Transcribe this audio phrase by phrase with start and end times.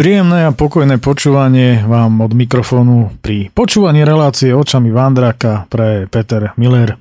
[0.00, 6.96] Príjemné a pokojné počúvanie vám od mikrofónu pri počúvaní relácie očami Vandraka pre Peter Miller.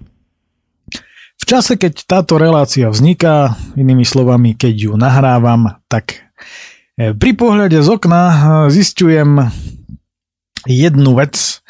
[1.40, 6.28] V čase, keď táto relácia vzniká, inými slovami, keď ju nahrávam, tak
[7.00, 8.36] e, pri pohľade z okna e,
[8.68, 9.48] zistujem
[10.68, 11.64] jednu vec,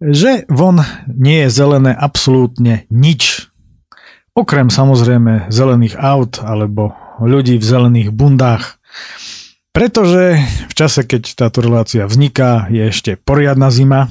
[0.00, 3.52] že von nie je zelené absolútne nič.
[4.32, 8.80] Okrem samozrejme zelených aut alebo ľudí v zelených bundách.
[9.70, 14.10] Pretože v čase, keď táto relácia vzniká, je ešte poriadna zima,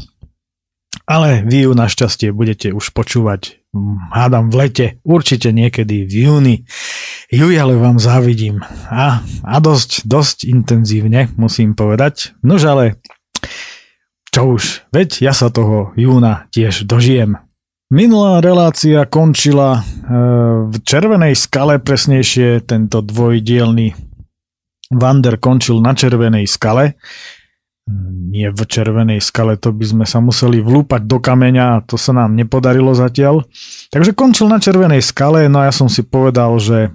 [1.03, 6.55] ale vy ju našťastie budete už počúvať, hm, hádam v lete, určite niekedy v júni.
[7.27, 8.63] Juj, ale vám závidím.
[8.87, 12.33] A, a dosť, dosť intenzívne, musím povedať.
[12.39, 12.85] Nož ale,
[14.31, 17.35] čo už, veď ja sa toho júna tiež dožijem.
[17.89, 20.11] Minulá relácia končila e,
[20.69, 24.08] v Červenej skale, presnejšie tento dvojdielný
[24.89, 26.97] Vander končil na červenej skale.
[28.29, 32.13] Nie v červenej skale, to by sme sa museli vlúpať do kameňa a to sa
[32.13, 33.49] nám nepodarilo zatiaľ.
[33.89, 36.93] Takže končil na červenej skale, no a ja som si povedal, že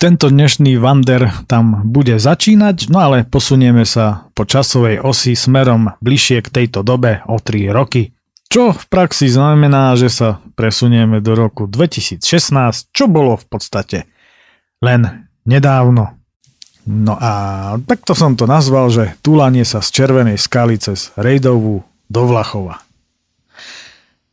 [0.00, 6.46] tento dnešný Vander tam bude začínať, no ale posunieme sa po časovej osi smerom bližšie
[6.46, 8.14] k tejto dobe o 3 roky.
[8.50, 12.22] Čo v praxi znamená, že sa presunieme do roku 2016,
[12.90, 13.98] čo bolo v podstate
[14.82, 16.19] len nedávno.
[16.88, 17.32] No a
[17.84, 22.80] takto som to nazval, že túlanie sa z Červenej skaly cez Rejdovú do Vlachova.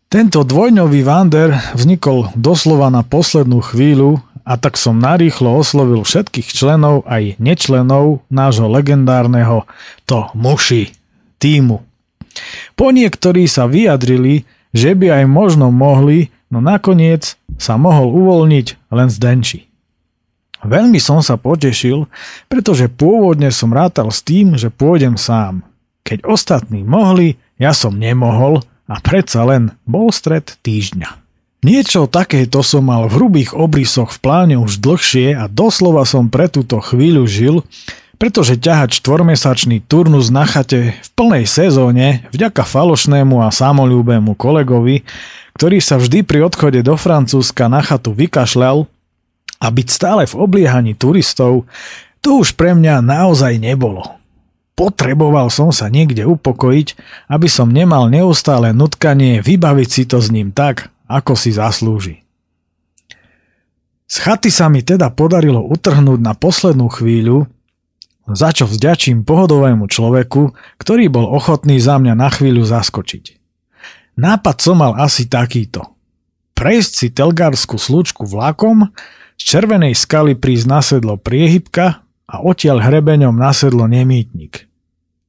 [0.08, 7.04] Tento dvojňový vander vznikol doslova na poslednú chvíľu a tak som narýchlo oslovil všetkých členov
[7.04, 9.67] aj nečlenov nášho legendárneho
[10.08, 10.95] to muši
[11.43, 11.83] týmu.
[12.80, 19.11] Po niektorí sa vyjadrili, že by aj možno mohli, no nakoniec sa mohol uvoľniť len
[19.11, 19.67] Zdenči.
[20.66, 22.10] Veľmi som sa potešil,
[22.50, 25.62] pretože pôvodne som rátal s tým, že pôjdem sám.
[26.02, 31.28] Keď ostatní mohli, ja som nemohol a predsa len bol stred týždňa.
[31.66, 36.48] Niečo takéto som mal v hrubých obrysoch v pláne už dlhšie a doslova som pre
[36.48, 37.56] túto chvíľu žil,
[38.17, 45.06] pretože ťahať štvormesačný turnus na chate v plnej sezóne vďaka falošnému a samolúbému kolegovi,
[45.58, 48.90] ktorý sa vždy pri odchode do Francúzska na chatu vykašľal,
[49.58, 51.66] a byť stále v obliehaní turistov,
[52.22, 54.18] to už pre mňa naozaj nebolo.
[54.78, 56.88] Potreboval som sa niekde upokojiť,
[57.34, 62.22] aby som nemal neustále nutkanie vybaviť si to s ním tak, ako si zaslúži.
[64.08, 67.50] Z chaty sa mi teda podarilo utrhnúť na poslednú chvíľu,
[68.28, 73.40] za čo vďačím pohodovému človeku, ktorý bol ochotný za mňa na chvíľu zaskočiť.
[74.20, 75.96] Nápad som mal asi takýto.
[76.58, 78.90] Prejsť si telgárskú slučku vlakom
[79.37, 84.67] z červenej skaly prísť nasedlo priehybka a odtiaľ hrebeňom nasedlo nemýtnik.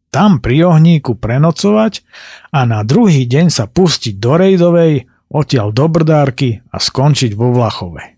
[0.09, 2.03] Tam pri ohníku prenocovať
[2.51, 8.17] a na druhý deň sa pustiť do Rejdovej, odtiaľ do Brdárky a skončiť vo Vlachove.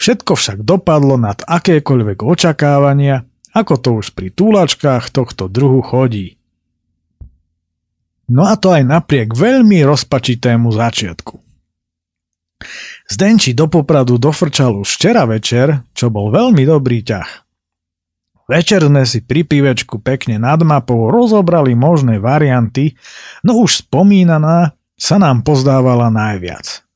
[0.00, 3.22] Všetko však dopadlo nad akékoľvek očakávania,
[3.54, 6.40] ako to už pri túlačkách tohto druhu chodí.
[8.30, 11.34] No a to aj napriek veľmi rozpačitému začiatku.
[13.10, 17.30] Zdenči do Popradu dofrčal už včera večer, čo bol veľmi dobrý ťah.
[18.46, 22.94] Večer sme si pri pivečku pekne nad mapou rozobrali možné varianty,
[23.42, 26.86] no už spomínaná sa nám pozdávala najviac.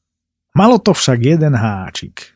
[0.55, 2.31] Malo to však jeden háčik.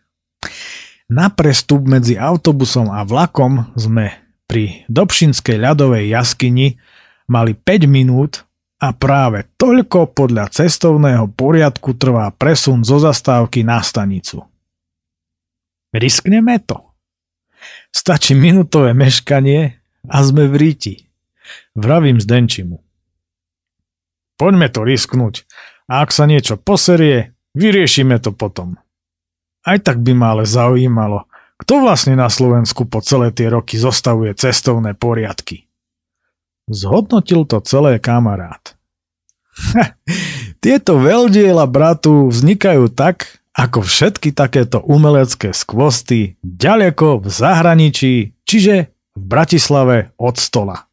[1.06, 4.11] Na prestup medzi autobusom a vlakom sme
[4.50, 6.83] pri Dobšinskej ľadovej jaskyni
[7.31, 8.47] mali 5 minút
[8.78, 14.47] a práve toľko podľa cestovného poriadku trvá presun zo zastávky na stanicu.
[15.91, 16.94] Riskneme to.
[17.91, 20.94] Stačí minutové meškanie a sme v ríti.
[21.75, 22.79] Vravím Zdenčimu.
[24.38, 25.43] Poďme to risknúť
[25.91, 28.79] a ak sa niečo poserie, vyriešime to potom.
[29.67, 31.26] Aj tak by ma ale zaujímalo,
[31.58, 35.67] kto vlastne na Slovensku po celé tie roky zostavuje cestovné poriadky.
[36.70, 38.77] Zhodnotil to celé kamarát.
[40.64, 48.14] Tieto veľdiela bratu vznikajú tak, ako všetky takéto umelecké skvosty ďaleko v zahraničí,
[48.46, 50.87] čiže v Bratislave od stola.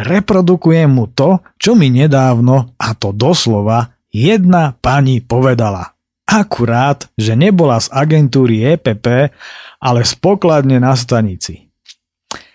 [0.00, 5.92] Reprodukujem mu to, čo mi nedávno, a to doslova, jedna pani povedala.
[6.24, 9.34] Akurát, že nebola z agentúry EPP,
[9.82, 11.68] ale z pokladne na stanici.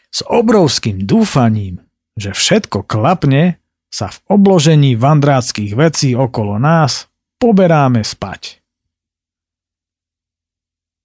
[0.10, 1.84] S obrovským dúfaním,
[2.16, 3.60] že všetko klapne,
[3.96, 7.08] sa v obložení vandráckých vecí okolo nás
[7.40, 8.60] poberáme spať.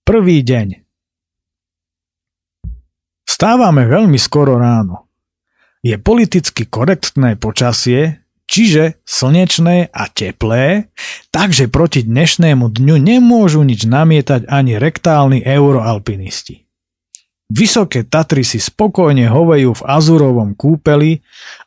[0.02, 0.82] Prvý deň.
[3.22, 5.06] Stávame veľmi skoro ráno.
[5.86, 10.90] je politicky korektné počasie, čiže slnečné a teplé,
[11.30, 16.69] takže proti dnešnému dňu nemôžu nič namietať ani rektálni euroalpinisti.
[17.50, 21.18] Vysoké Tatry si spokojne hovejú v azurovom kúpeli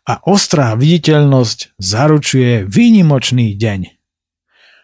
[0.08, 3.82] a ostrá viditeľnosť zaručuje výnimočný deň.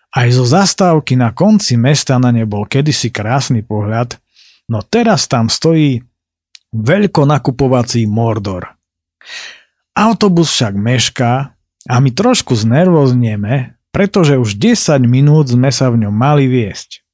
[0.09, 4.19] Aj zo zastávky na konci mesta na ne bol kedysi krásny pohľad,
[4.67, 6.03] no teraz tam stojí
[6.75, 8.75] veľkonakupovací Mordor.
[9.95, 11.33] Autobus však mešká
[11.87, 17.07] a my trošku znervoznieme, pretože už 10 minút sme sa v ňom mali viesť.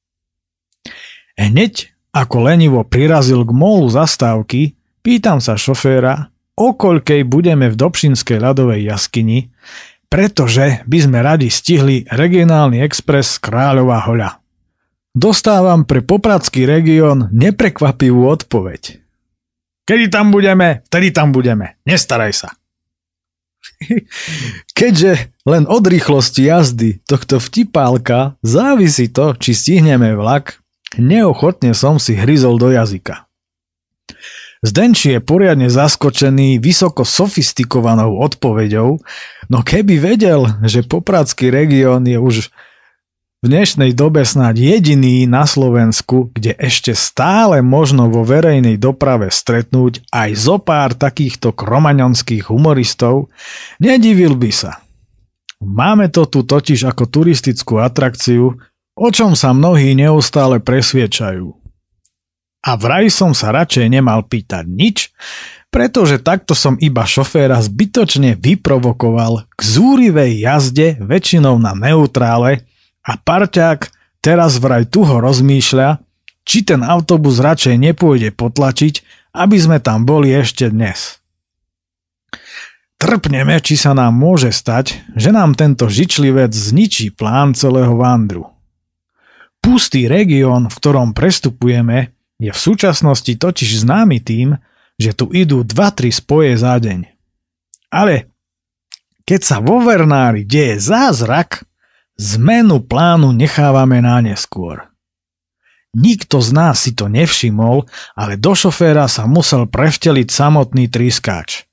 [1.38, 4.72] Hneď ako lenivo prirazil k mólu zastávky,
[5.04, 9.52] pýtam sa šoféra, o koľkej budeme v Dobšinskej ľadovej jaskyni,
[10.08, 14.40] pretože by sme radi stihli regionálny expres Kráľová hoľa.
[15.12, 19.00] Dostávam pre Popradský región neprekvapivú odpoveď.
[19.84, 21.76] Kedy tam budeme, vtedy tam budeme.
[21.84, 22.48] Nestaraj sa.
[24.78, 32.14] Keďže len od rýchlosti jazdy tohto vtipálka závisí to, či stihneme vlak, neochotne som si
[32.14, 33.26] hryzol do jazyka.
[34.64, 38.98] Zdenči je poriadne zaskočený vysoko sofistikovanou odpoveďou,
[39.52, 42.48] no keby vedel, že Popradský región je už
[43.44, 50.02] v dnešnej dobe snáď jediný na Slovensku, kde ešte stále možno vo verejnej doprave stretnúť
[50.08, 53.28] aj zo pár takýchto kromaňonských humoristov,
[53.76, 54.80] nedivil by sa.
[55.60, 58.56] Máme to tu totiž ako turistickú atrakciu,
[58.96, 61.52] o čom sa mnohí neustále presviečajú.
[62.66, 65.14] A vraj som sa radšej nemal pýtať nič,
[65.70, 72.66] pretože takto som iba šoféra zbytočne vyprovokoval k zúrivej jazde väčšinou na neutrále,
[73.06, 73.80] a parťák
[74.18, 76.02] teraz vraj tuho rozmýšľa,
[76.42, 78.94] či ten autobus radšej nepôjde potlačiť,
[79.34, 81.22] aby sme tam boli ešte dnes.
[82.96, 88.55] Trpneme, či sa nám môže stať, že nám tento žičlivec zničí plán celého vandru.
[89.66, 94.62] Pustý región, v ktorom prestupujeme, je v súčasnosti totiž známy tým,
[94.94, 97.02] že tu idú 2-3 spoje za deň.
[97.90, 98.30] Ale
[99.26, 101.66] keď sa vo Vernári deje zázrak,
[102.14, 104.86] Zmenu plánu nechávame na neskôr.
[105.98, 111.66] Nikto z nás si to nevšimol, ale do šoféra sa musel prevteliť samotný triskáč.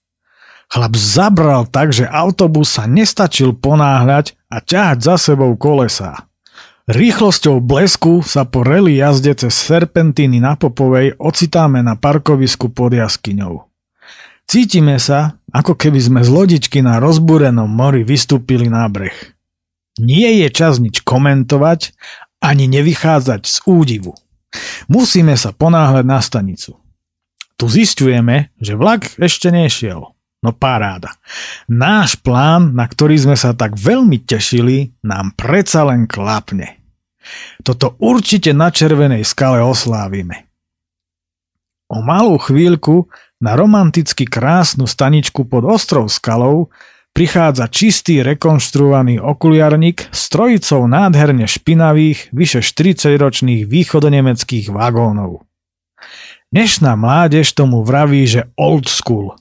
[0.66, 6.26] Chlap zabral tak, že autobus sa nestačil ponáhľať a ťahať za sebou kolesá.
[6.84, 13.72] Rýchlosťou blesku sa po reli jazde cez serpentíny na Popovej ocitáme na parkovisku pod jaskyňou.
[14.44, 19.16] Cítime sa, ako keby sme z lodičky na rozbúrenom mori vystúpili na breh.
[19.96, 21.96] Nie je čas nič komentovať
[22.44, 24.20] ani nevychádzať z údivu.
[24.92, 26.76] Musíme sa ponáhľať na stanicu.
[27.56, 30.13] Tu zistujeme, že vlak ešte nešiel.
[30.44, 31.16] No paráda.
[31.72, 36.84] Náš plán, na ktorý sme sa tak veľmi tešili, nám predsa len klapne.
[37.64, 40.52] Toto určite na červenej skale oslávime.
[41.88, 43.08] O malú chvíľku
[43.40, 46.68] na romanticky krásnu staničku pod ostrov skalou
[47.16, 55.46] prichádza čistý rekonštruovaný okuliarník s trojicou nádherne špinavých, vyše 40-ročných východonemeckých vagónov.
[56.50, 59.38] Dnešná mládež tomu vraví, že old school.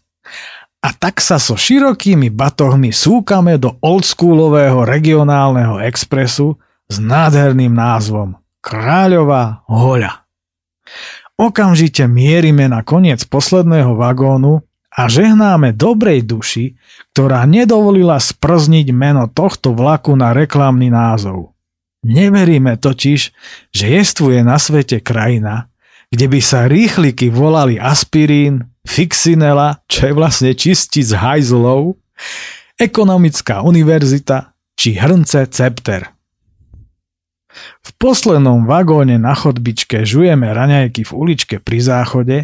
[0.83, 6.59] A tak sa so širokými batohmi súkame do oldschoolového regionálneho expresu
[6.91, 10.27] s nádherným názvom Kráľová hoľa.
[11.39, 14.63] Okamžite mierime na koniec posledného vagónu
[14.93, 16.77] a žehnáme dobrej duši,
[17.15, 21.57] ktorá nedovolila sprzniť meno tohto vlaku na reklamný názov.
[22.03, 23.21] Neveríme totiž,
[23.71, 25.71] že jestvuje na svete krajina,
[26.11, 31.97] kde by sa rýchliky volali aspirín, fixinela, čo je vlastne čistiť z hajzlov,
[32.77, 36.11] ekonomická univerzita či hrnce cepter.
[37.85, 42.39] V poslednom vagóne na chodbičke žujeme raňajky v uličke pri záchode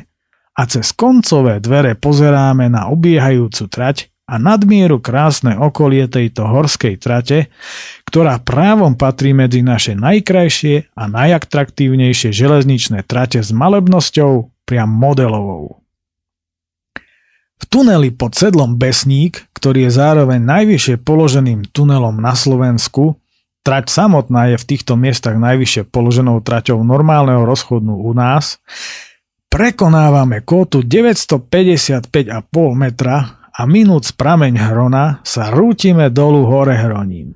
[0.53, 7.49] a cez koncové dvere pozeráme na obiehajúcu trať a nadmieru krásne okolie tejto horskej trate,
[8.05, 15.81] ktorá právom patrí medzi naše najkrajšie a najatraktívnejšie železničné trate s malebnosťou priam modelovou.
[17.59, 23.19] V tuneli pod sedlom Besník, ktorý je zároveň najvyššie položeným tunelom na Slovensku,
[23.67, 28.63] trať samotná je v týchto miestach najvyššie položenou traťou normálneho rozchodu u nás,
[29.49, 32.13] Prekonávame kótu 955,5
[32.77, 37.33] metra a minúc prameň Hrona sa rútime dolu hore Hroním.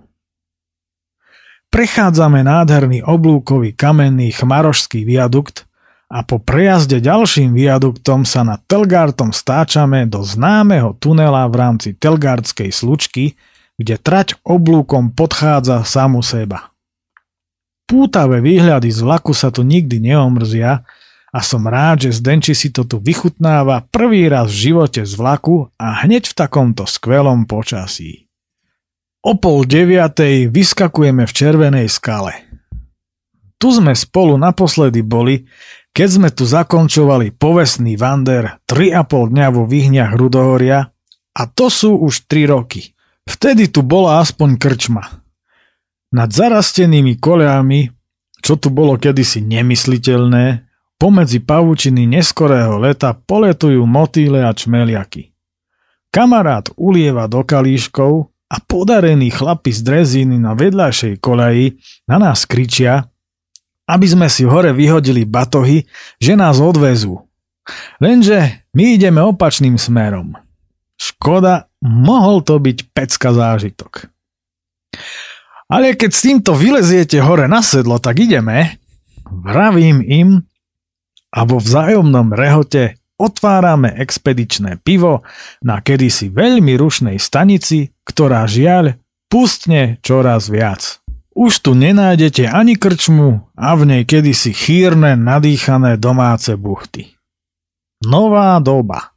[1.72, 5.64] Prechádzame nádherný oblúkový kamenný chmarošský viadukt
[6.12, 12.68] a po prejazde ďalším viaduktom sa nad Telgartom stáčame do známeho tunela v rámci Telgardskej
[12.68, 13.40] slučky,
[13.80, 16.68] kde trať oblúkom podchádza samu seba.
[17.88, 20.84] Pútavé výhľady z vlaku sa tu nikdy neomrzia
[21.32, 25.72] a som rád, že Zdenči si to tu vychutnáva prvý raz v živote z vlaku
[25.80, 28.28] a hneď v takomto skvelom počasí.
[29.24, 32.52] O pol deviatej vyskakujeme v červenej skale.
[33.56, 35.46] Tu sme spolu naposledy boli,
[35.92, 40.88] keď sme tu zakončovali povestný Vander 3,5 dňa vo výhňach Rudohoria
[41.32, 42.96] a to sú už 3 roky.
[43.28, 45.04] Vtedy tu bola aspoň krčma.
[46.12, 47.92] Nad zarastenými koleami,
[48.40, 55.32] čo tu bolo kedysi nemysliteľné, pomedzi pavučiny neskorého leta poletujú motýle a čmeliaky.
[56.12, 63.08] Kamarát ulieva do kalíškov a podarení chlapi z drezíny na vedľajšej koleji na nás kričia,
[63.86, 65.84] aby sme si hore vyhodili batohy,
[66.22, 67.26] že nás odvezú.
[68.02, 70.34] Lenže my ideme opačným smerom.
[70.98, 74.06] Škoda, mohol to byť pecka zážitok.
[75.72, 78.78] Ale keď s týmto vyleziete hore na sedlo, tak ideme,
[79.24, 80.30] vravím im
[81.32, 85.24] a vo vzájomnom rehote otvárame expedičné pivo
[85.64, 88.98] na kedysi veľmi rušnej stanici, ktorá žiaľ
[89.30, 91.01] pustne čoraz viac.
[91.32, 97.08] Už tu nenájdete ani krčmu a v nej kedysi chýrne, nadýchané domáce buchty.
[98.04, 99.16] Nová doba.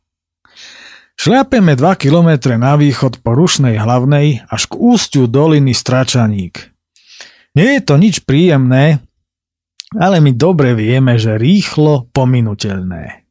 [1.16, 6.72] Šľapeme 2 km na východ po rušnej hlavnej až k ústiu doliny Stračaník.
[7.56, 9.00] Nie je to nič príjemné,
[9.96, 13.25] ale my dobre vieme, že rýchlo pominuteľné.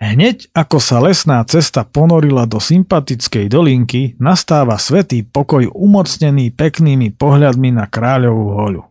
[0.00, 7.76] Hneď ako sa lesná cesta ponorila do sympatickej dolinky, nastáva svetý pokoj umocnený peknými pohľadmi
[7.76, 8.82] na kráľovú hoľu.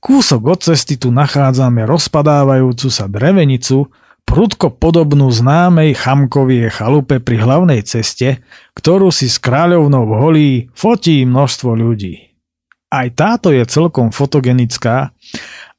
[0.00, 3.92] Kúsok od cesty tu nachádzame rozpadávajúcu sa drevenicu,
[4.24, 8.40] prudko podobnú známej chamkovie chalupe pri hlavnej ceste,
[8.72, 12.32] ktorú si s kráľovnou holí fotí množstvo ľudí.
[12.88, 15.12] Aj táto je celkom fotogenická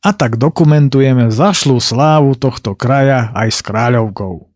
[0.04, 4.52] a tak dokumentujeme zašlú slávu tohto kraja aj s kráľovkou.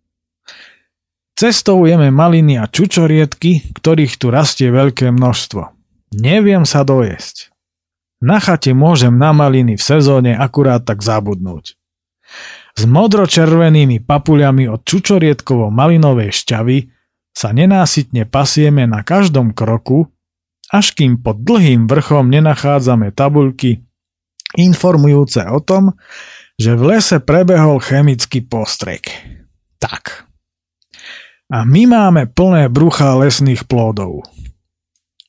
[1.37, 5.71] Cestou jeme maliny a čučoriedky, ktorých tu rastie veľké množstvo.
[6.19, 7.55] Neviem sa dojesť.
[8.19, 11.77] Na chate môžem na maliny v sezóne akurát tak zabudnúť.
[12.77, 16.77] S modročervenými papuľami od čučoriedkovo-malinovej šťavy
[17.37, 20.09] sa nenásytne pasieme na každom kroku,
[20.73, 23.86] až kým pod dlhým vrchom nenachádzame tabuľky
[24.57, 25.93] informujúce o tom,
[26.57, 29.13] že v lese prebehol chemický postrek.
[29.77, 30.25] Tak.
[31.47, 34.25] A my máme plné brucha lesných plodov.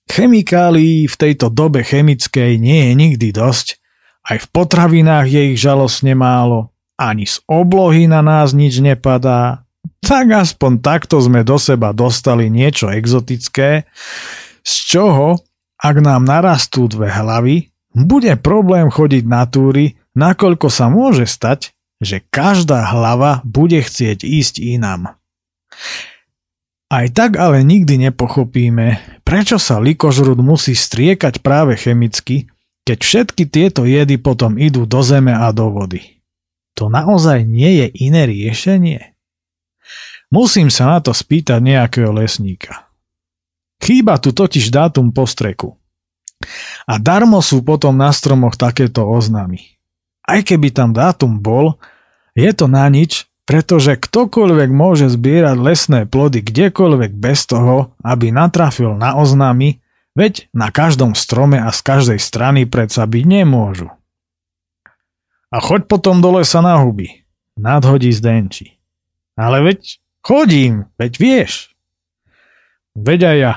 [0.09, 3.77] Chemikálií v tejto dobe chemickej nie je nikdy dosť,
[4.29, 9.69] aj v potravinách je ich žalostne málo, ani z oblohy na nás nič nepadá,
[10.01, 13.85] tak aspoň takto sme do seba dostali niečo exotické,
[14.65, 15.39] z čoho,
[15.79, 22.23] ak nám narastú dve hlavy, bude problém chodiť na túry, nakoľko sa môže stať, že
[22.31, 25.19] každá hlava bude chcieť ísť inám.
[26.89, 32.49] Aj tak ale nikdy nepochopíme, prečo sa likožrud musí striekať práve chemicky,
[32.89, 36.25] keď všetky tieto jedy potom idú do zeme a do vody.
[36.81, 39.13] To naozaj nie je iné riešenie?
[40.33, 42.89] Musím sa na to spýtať nejakého lesníka.
[43.81, 45.78] Chýba tu totiž dátum postreku.
[46.89, 49.79] A darmo sú potom na stromoch takéto oznámy.
[50.29, 51.81] Aj keby tam dátum bol,
[52.37, 58.93] je to na nič, pretože ktokoľvek môže zbierať lesné plody kdekoľvek bez toho, aby natrafil
[58.93, 59.81] na oznámy,
[60.13, 63.89] veď na každom strome a z každej strany predsa byť nemôžu.
[65.49, 67.25] A choď potom do lesa na huby,
[67.57, 68.77] nadhodí Zdenči.
[69.33, 71.53] Ale veď chodím, veď vieš.
[72.93, 73.53] Veď aj ja,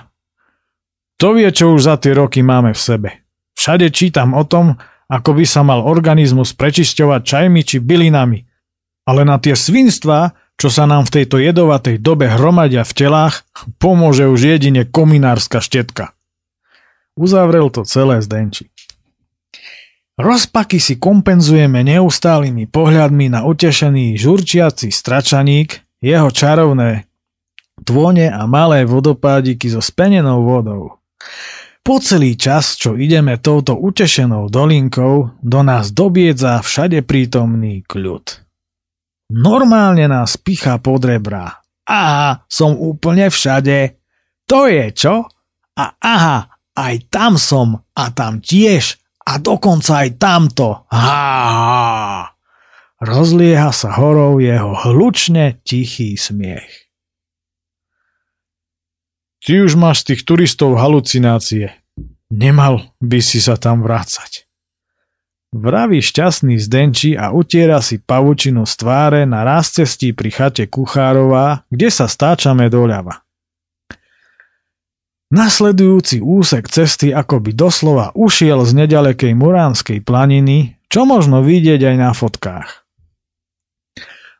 [1.21, 3.09] to vie, čo už za tie roky máme v sebe.
[3.53, 8.41] Všade čítam o tom, ako by sa mal organizmus prečisťovať čajmi či bylinami.
[9.05, 13.45] Ale na tie svinstvá, čo sa nám v tejto jedovatej dobe hromadia v telách,
[13.77, 16.17] pomôže už jedine kominárska štetka.
[17.13, 18.73] Uzavrel to celé Zdenči.
[20.17, 27.05] Rozpaky si kompenzujeme neustálými pohľadmi na utešený žurčiaci stračaník, jeho čarovné
[27.85, 31.00] tvone a malé vodopádiky so spenenou vodou.
[31.81, 38.45] Po celý čas, čo ideme touto utešenou dolinkou, do nás dobiedza všade prítomný kľud.
[39.33, 41.63] Normálne nás pichá pod rebra.
[41.89, 43.97] Aha, som úplne všade.
[44.45, 45.25] To je čo?
[45.73, 46.37] A aha,
[46.77, 50.85] aj tam som a tam tiež a dokonca aj tamto.
[50.91, 52.35] Ha, ha.
[53.01, 56.90] rozlieha sa horou jeho hlučne tichý smiech.
[59.41, 61.73] Ty už máš z tých turistov halucinácie.
[62.29, 64.45] Nemal by si sa tam vrácať.
[65.51, 71.89] Vraví šťastný zdenčí a utiera si pavučinu z tváre na rázcestí pri chate Kuchárová, kde
[71.89, 73.25] sa stáčame doľava.
[75.33, 82.11] Nasledujúci úsek cesty akoby doslova ušiel z nedalekej Muránskej planiny, čo možno vidieť aj na
[82.13, 82.69] fotkách.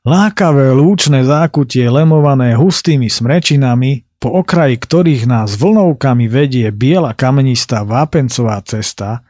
[0.06, 8.62] Lákavé lúčne zákutie lemované hustými smrečinami po okraji ktorých nás vlnovkami vedie biela kamenistá vápencová
[8.62, 9.26] cesta,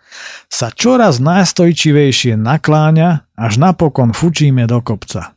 [0.52, 5.32] sa čoraz najstojčivejšie nakláňa, až napokon fučíme do kopca.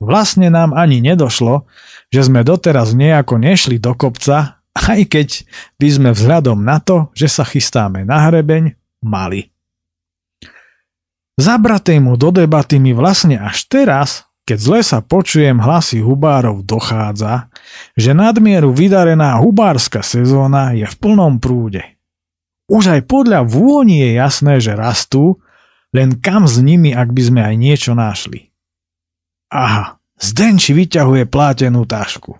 [0.00, 1.68] Vlastne nám ani nedošlo,
[2.08, 5.28] že sme doteraz nejako nešli do kopca, aj keď
[5.76, 8.72] by sme vzhľadom na to, že sa chystáme na hrebeň,
[9.04, 9.52] mali.
[11.36, 17.52] Zabratej mu do debaty mi vlastne až teraz keď z lesa počujem hlasy hubárov, dochádza,
[17.94, 21.82] že nadmieru vydarená hubárska sezóna je v plnom prúde.
[22.66, 25.38] Už aj podľa vôni je jasné, že rastú,
[25.92, 28.50] len kam s nimi, ak by sme aj niečo našli.
[29.52, 32.38] Aha, Zdenči vyťahuje plátenú tašku.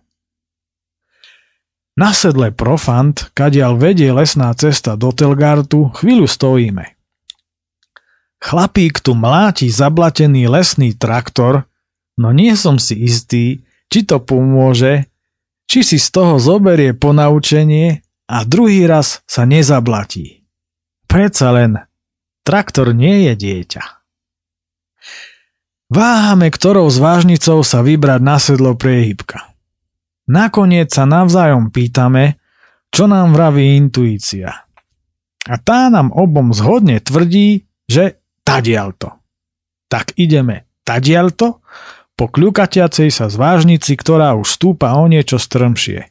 [1.98, 6.94] Na sedle Profant, kadiaľ vedie lesná cesta do Telgartu, chvíľu stojíme.
[8.38, 11.66] Chlapík tu mláti zablatený lesný traktor,
[12.20, 15.08] No nie som si istý, či to pomôže,
[15.68, 20.44] či si z toho zoberie ponaučenie a druhý raz sa nezablatí.
[21.08, 21.80] Preca len,
[22.44, 23.84] traktor nie je dieťa.
[25.92, 29.52] Váhame, ktorou z vážnicou sa vybrať na sedlo priehybka.
[30.24, 32.40] Nakoniec sa navzájom pýtame,
[32.88, 34.64] čo nám vraví intuícia.
[35.44, 39.20] A tá nám obom zhodne tvrdí, že tadialto.
[39.92, 41.60] Tak ideme tadialto
[42.22, 46.06] po kľukatiacej sa zvážnici, ktorá už stúpa o niečo strmšie.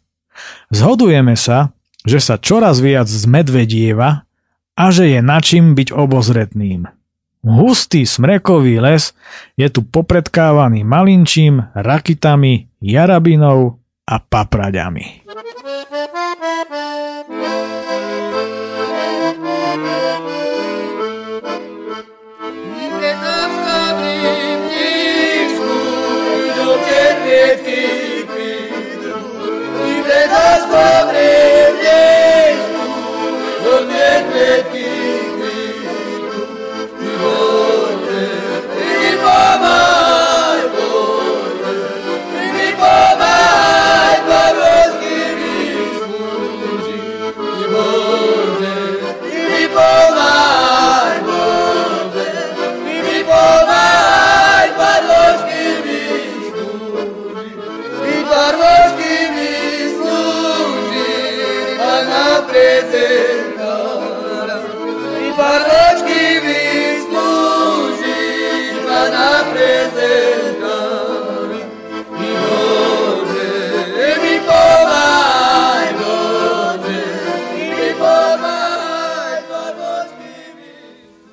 [0.67, 1.71] Zhodujeme sa,
[2.03, 4.27] že sa čoraz viac zmedvedieva
[4.75, 6.91] a že je načím byť obozretným.
[7.47, 9.15] Hustý smrekový les
[9.55, 15.23] je tu popredkávaný malinčím, rakitami, jarabinou a papraďami.
[30.31, 31.00] Let's go!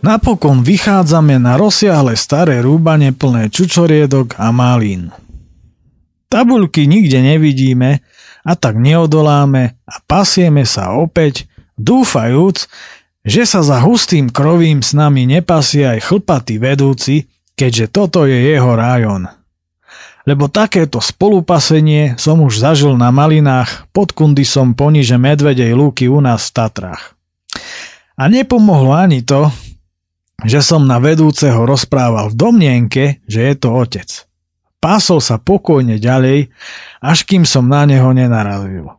[0.09, 5.13] Napokon vychádzame na rozsiahle staré rúbanie plné čučoriedok a malín.
[6.33, 8.01] Tabuľky nikde nevidíme
[8.41, 11.45] a tak neodoláme a pasieme sa opäť,
[11.77, 12.73] dúfajúc,
[13.21, 18.73] že sa za hustým krovím s nami nepasie aj chlpatý vedúci, keďže toto je jeho
[18.81, 19.29] rájon.
[20.25, 26.49] Lebo takéto spolupasenie som už zažil na malinách pod kundisom poniže Medvedej lúky u nás
[26.49, 27.13] v Tatrách.
[28.17, 29.53] A nepomohlo ani to,
[30.47, 34.09] že som na vedúceho rozprával v domnienke, že je to otec.
[34.79, 36.55] Pásol sa pokojne ďalej,
[37.03, 38.95] až kým som na neho nenarazil.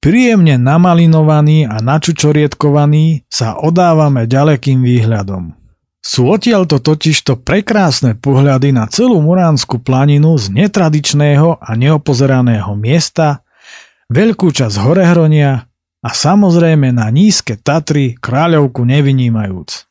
[0.00, 5.52] Príjemne namalinovaný a načučorietkovaný sa odávame ďalekým výhľadom.
[6.00, 13.44] Sú odtiaľto totižto prekrásne pohľady na celú Muránsku planinu z netradičného a neopozeraného miesta,
[14.08, 15.69] veľkú časť Horehronia
[16.00, 19.88] a samozrejme na nízke Tatry kráľovku nevynímajúc.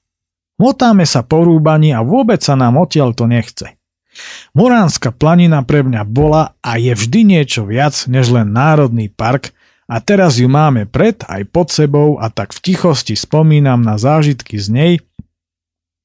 [0.59, 3.79] Motáme sa po rúbani a vôbec sa nám odtiaľ to nechce.
[4.51, 9.55] Moránska planina pre mňa bola a je vždy niečo viac než len národný park
[9.87, 14.59] a teraz ju máme pred aj pod sebou a tak v tichosti spomínam na zážitky
[14.59, 14.93] z nej,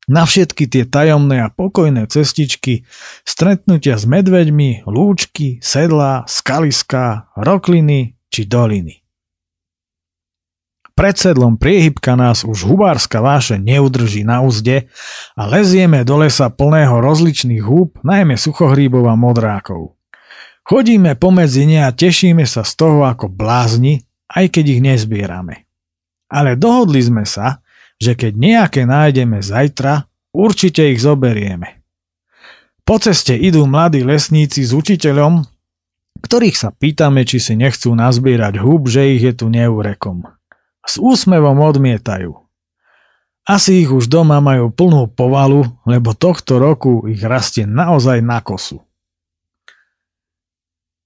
[0.08, 2.84] na všetky tie tajomné a pokojné cestičky,
[3.24, 9.03] stretnutia s medveďmi, lúčky, sedlá, skaliská, rokliny či doliny.
[10.94, 14.86] Pred sedlom priehybka nás už hubárska váše neudrží na úzde
[15.34, 19.98] a lezieme do lesa plného rozličných húb, najmä suchohríbov a modrákov.
[20.64, 24.00] Chodíme pomedzi ne a tešíme sa z toho ako blázni,
[24.32, 25.68] aj keď ich nezbierame.
[26.32, 27.60] Ale dohodli sme sa,
[28.00, 31.84] že keď nejaké nájdeme zajtra, určite ich zoberieme.
[32.84, 35.44] Po ceste idú mladí lesníci s učiteľom,
[36.24, 40.24] ktorých sa pýtame, či si nechcú nazbierať húb, že ich je tu neurekom.
[40.84, 42.36] S úsmevom odmietajú.
[43.44, 48.80] Asi ich už doma majú plnú povalu, lebo tohto roku ich rastie naozaj na kosu.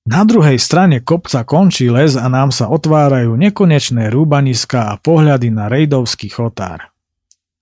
[0.09, 5.69] Na druhej strane kopca končí les a nám sa otvárajú nekonečné rúbaniska a pohľady na
[5.69, 6.95] rejdovský chotár.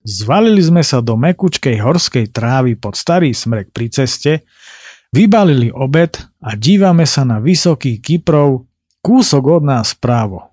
[0.07, 4.47] Zvalili sme sa do mekučkej horskej trávy pod starý smrek pri ceste,
[5.11, 8.63] vybalili obed a dívame sa na vysoký Kyprov,
[9.03, 10.47] kúsok od nás právo.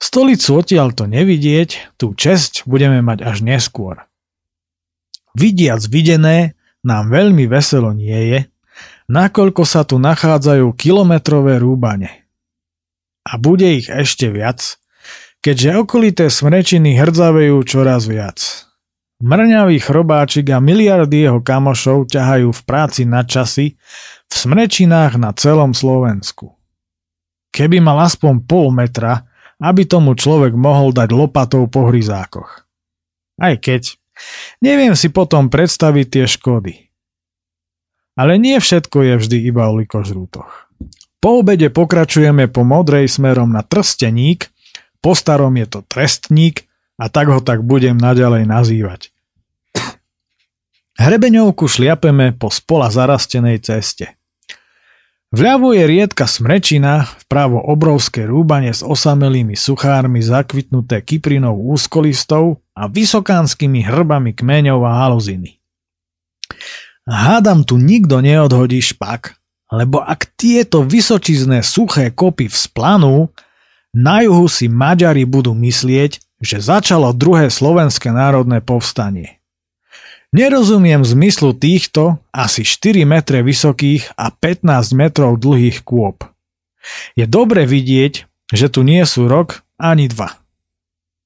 [0.00, 4.08] Stolicu odtiaľ to nevidieť, tú česť budeme mať až neskôr.
[5.36, 8.38] Vidiac videné nám veľmi veselo nie je,
[9.12, 12.26] nakoľko sa tu nachádzajú kilometrové rúbane.
[13.28, 14.80] A bude ich ešte viac,
[15.44, 18.66] keďže okolité smrečiny hrdzavejú čoraz viac.
[19.20, 23.76] Mrňavý chrobáčik a miliardy jeho kamošov ťahajú v práci na časy
[24.26, 26.56] v smrečinách na celom Slovensku.
[27.52, 29.28] Keby mal aspoň pol metra,
[29.60, 32.64] aby tomu človek mohol dať lopatou po hryzákoch.
[33.40, 33.96] Aj keď.
[34.60, 36.92] Neviem si potom predstaviť tie škody.
[38.16, 40.68] Ale nie všetko je vždy iba o likožrútoch.
[41.20, 44.48] Po obede pokračujeme po modrej smerom na trsteník,
[45.00, 46.68] po starom je to trestník
[47.00, 49.00] a tak ho tak budem naďalej nazývať.
[51.00, 54.19] Hrebeňovku šliapeme po spola zarastenej ceste.
[55.30, 63.86] Vľavo je riedka smrečina, vpravo obrovské rúbanie s osamelými suchármi zakvitnuté kyprinou úzkolistov a vysokánskymi
[63.86, 65.62] hrbami kmeňov a haluziny.
[67.06, 69.38] Hádam tu nikto neodhodí špak,
[69.70, 73.30] lebo ak tieto vysočizné suché kopy vzplanú,
[73.94, 79.39] na juhu si Maďari budú myslieť, že začalo druhé slovenské národné povstanie.
[80.30, 86.22] Nerozumiem zmyslu týchto asi 4 metre vysokých a 15 metrov dlhých kôp.
[87.18, 90.38] Je dobre vidieť, že tu nie sú rok ani dva.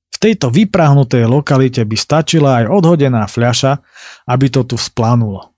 [0.09, 3.85] V tejto vyprahnutej lokalite by stačila aj odhodená fľaša,
[4.25, 5.53] aby to tu vzplanulo.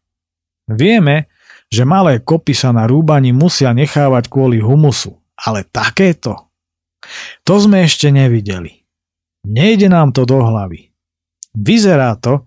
[0.67, 1.31] Vieme,
[1.71, 6.51] že malé kopy sa na rúbani musia nechávať kvôli humusu, ale takéto?
[7.47, 8.83] To sme ešte nevideli.
[9.47, 10.91] Nejde nám to do hlavy.
[11.55, 12.43] Vyzerá to,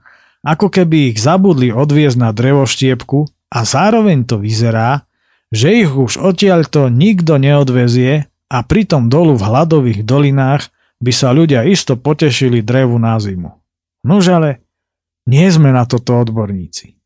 [0.50, 3.20] ako keby ich zabudli odviezť na drevoštiepku
[3.54, 5.06] a zároveň to vyzerá,
[5.50, 11.66] že ich už odtiaľto nikto neodvezie a pritom dolu v hladových dolinách by sa ľudia
[11.66, 13.50] isto potešili drevu na zimu.
[14.06, 14.52] Nož ale
[15.30, 16.98] nie sme na toto odborníci.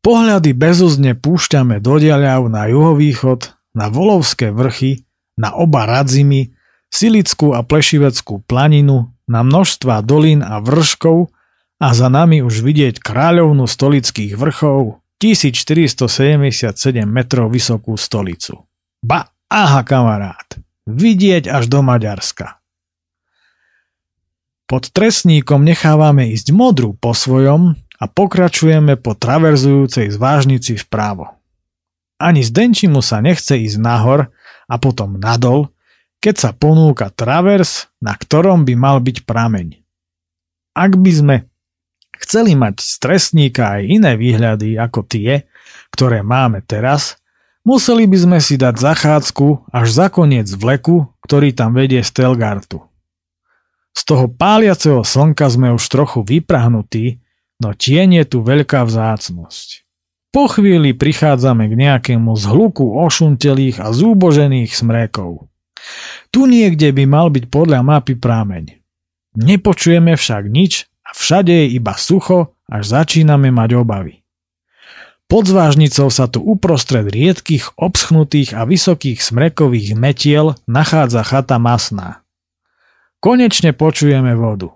[0.00, 5.04] Pohľady bezúzne púšťame do diaľav na juhovýchod, na Volovské vrchy,
[5.36, 6.56] na oba radzimy,
[6.90, 11.30] Silickú a Plešiveckú planinu, na množstva dolín a vrškov
[11.78, 18.66] a za nami už vidieť kráľovnú stolických vrchov, 1477 metrov vysokú stolicu.
[18.98, 20.58] Ba, aha kamarát,
[20.90, 22.58] vidieť až do Maďarska.
[24.66, 31.36] Pod trestníkom nechávame ísť modrú po svojom a pokračujeme po traverzujúcej zvážnici vpravo.
[32.20, 34.32] Ani z Denčimu sa nechce ísť nahor
[34.70, 35.72] a potom nadol,
[36.20, 39.80] keď sa ponúka travers, na ktorom by mal byť prameň.
[40.76, 41.36] Ak by sme
[42.20, 45.48] chceli mať stresníka aj iné výhľady ako tie,
[45.90, 47.16] ktoré máme teraz,
[47.64, 52.84] museli by sme si dať zachádzku až za koniec vleku, ktorý tam vedie z Telgartu.
[53.90, 57.18] Z toho páliaceho slnka sme už trochu vyprahnutí,
[57.58, 59.88] no tieň je tu veľká vzácnosť.
[60.30, 65.49] Po chvíli prichádzame k nejakému zhluku ošuntelých a zúbožených smrekov.
[66.30, 68.80] Tu niekde by mal byť podľa mapy prámeň.
[69.34, 74.20] Nepočujeme však nič a všade je iba sucho, až začíname mať obavy.
[75.30, 82.26] Pod zvážnicou sa tu uprostred riedkých, obschnutých a vysokých smrekových metiel nachádza chata masná.
[83.22, 84.74] Konečne počujeme vodu.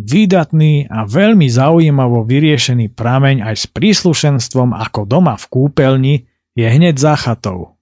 [0.00, 6.14] Výdatný a veľmi zaujímavo vyriešený prameň aj s príslušenstvom ako doma v kúpeľni
[6.58, 7.78] je hneď za chatou.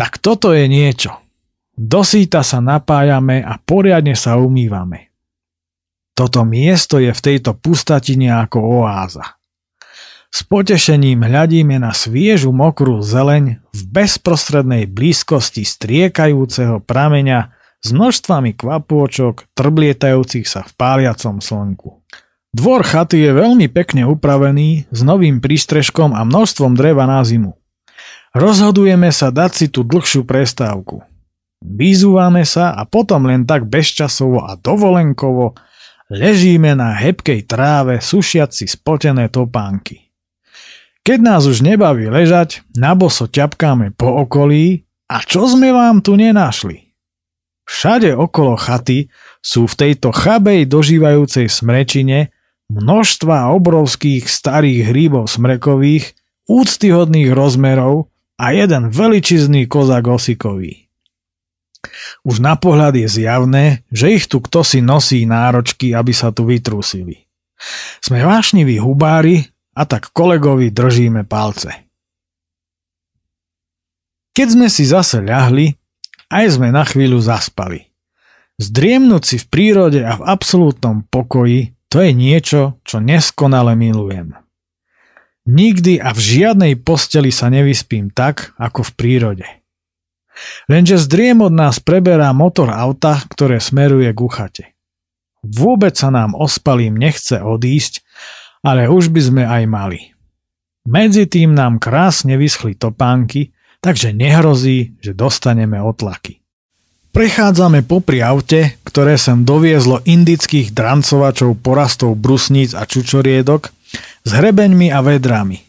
[0.00, 1.25] Tak toto je niečo.
[1.76, 5.12] Do síta sa napájame a poriadne sa umývame.
[6.16, 9.36] Toto miesto je v tejto pustatine ako oáza.
[10.32, 17.52] S potešením hľadíme na sviežu mokrú zeleň v bezprostrednej blízkosti striekajúceho prameňa
[17.84, 22.00] s množstvami kvapôčok, trblietajúcich sa v páliacom slnku.
[22.56, 27.52] Dvor chaty je veľmi pekne upravený, s novým prístrežkom a množstvom dreva na zimu.
[28.32, 31.04] Rozhodujeme sa dať si tú dlhšiu prestávku.
[31.66, 35.58] Vyzúvame sa a potom len tak bezčasovo a dovolenkovo
[36.14, 40.06] ležíme na hebkej tráve sušiaci spotené topánky.
[41.02, 46.94] Keď nás už nebaví ležať, naboso ťapkáme po okolí a čo sme vám tu nenašli?
[47.66, 49.10] Všade okolo chaty
[49.42, 52.30] sú v tejto chabej dožívajúcej smrečine
[52.70, 56.14] množstva obrovských starých hríbov smrekových,
[56.46, 60.85] úctyhodných rozmerov a jeden veličizný kozak osikový.
[62.26, 66.46] Už na pohľad je zjavné, že ich tu kto si nosí náročky, aby sa tu
[66.46, 67.26] vytrúsili.
[68.04, 71.86] Sme vášniví hubári a tak kolegovi držíme palce.
[74.36, 75.72] Keď sme si zase ľahli,
[76.28, 77.88] aj sme na chvíľu zaspali.
[78.60, 84.36] Zdriemnúť si v prírode a v absolútnom pokoji, to je niečo, čo neskonale milujem.
[85.46, 89.46] Nikdy a v žiadnej posteli sa nevyspím tak, ako v prírode.
[90.68, 94.64] Lenže zdriem od nás preberá motor auta, ktoré smeruje k uchate.
[95.46, 98.06] Vôbec sa nám ospalým nechce odísť
[98.66, 100.00] ale už by sme aj mali.
[100.90, 106.42] Medzi tým nám krásne vyschli topánky, takže nehrozí, že dostaneme otlaky.
[107.14, 113.72] Prechádzame popri aute, ktoré sem doviezlo indických drancovačov porastov brusníc a čučoriedok
[114.26, 115.64] s hrebeňmi a vedrami.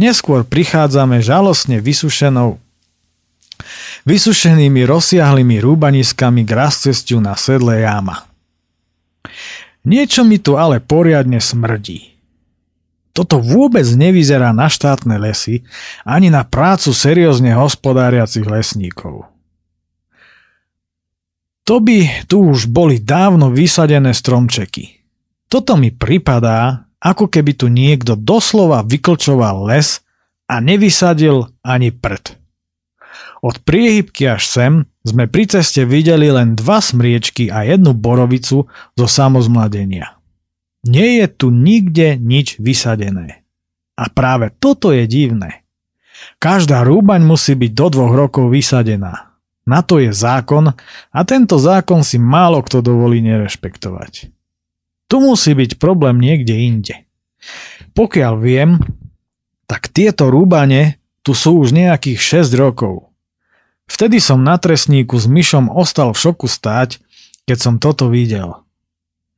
[0.00, 2.58] Neskôr prichádzame žalostne vysušenou
[4.06, 8.24] vysušenými rozsiahlými rúbaniskami k rastcestiu na sedle jáma.
[9.88, 12.18] Niečo mi tu ale poriadne smrdí.
[13.16, 15.66] Toto vôbec nevyzerá na štátne lesy
[16.06, 19.26] ani na prácu seriózne hospodáriacich lesníkov.
[21.66, 25.04] To by tu už boli dávno vysadené stromčeky.
[25.52, 30.00] Toto mi pripadá, ako keby tu niekto doslova vyklčoval les
[30.48, 32.38] a nevysadil ani prd.
[33.38, 34.72] Od priehybky až sem
[35.06, 38.66] sme pri ceste videli len dva smriečky a jednu borovicu
[38.98, 40.18] zo samozmladenia.
[40.86, 43.46] Nie je tu nikde nič vysadené.
[43.98, 45.66] A práve toto je divné.
[46.38, 49.34] Každá rúbaň musí byť do dvoch rokov vysadená.
[49.68, 50.72] Na to je zákon
[51.12, 54.32] a tento zákon si málo kto dovolí nerešpektovať.
[55.08, 56.94] Tu musí byť problém niekde inde.
[57.92, 58.70] Pokiaľ viem,
[59.68, 63.07] tak tieto rúbane tu sú už nejakých 6 rokov.
[63.88, 67.00] Vtedy som na trestníku s myšom ostal v šoku stáť,
[67.48, 68.60] keď som toto videl.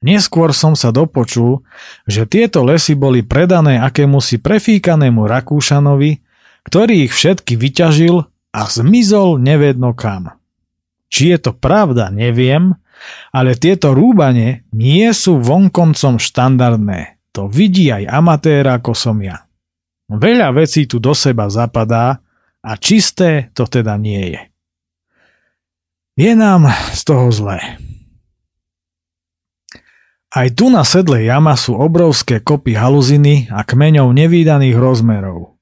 [0.01, 1.63] Neskôr som sa dopočul,
[2.09, 6.25] že tieto lesy boli predané akémusi prefíkanému Rakúšanovi,
[6.67, 8.17] ktorý ich všetky vyťažil
[8.51, 10.35] a zmizol nevedno kam.
[11.13, 12.75] Či je to pravda, neviem,
[13.31, 17.21] ale tieto rúbane nie sú vonkoncom štandardné.
[17.37, 19.47] To vidí aj amatér ako som ja.
[20.11, 22.19] Veľa vecí tu do seba zapadá
[22.61, 24.43] a čisté to teda nie je.
[26.21, 27.81] Je nám z toho zlé.
[30.31, 35.59] Aj tu na sedle jama sú obrovské kopy haluziny a kmeňov nevýdaných rozmerov.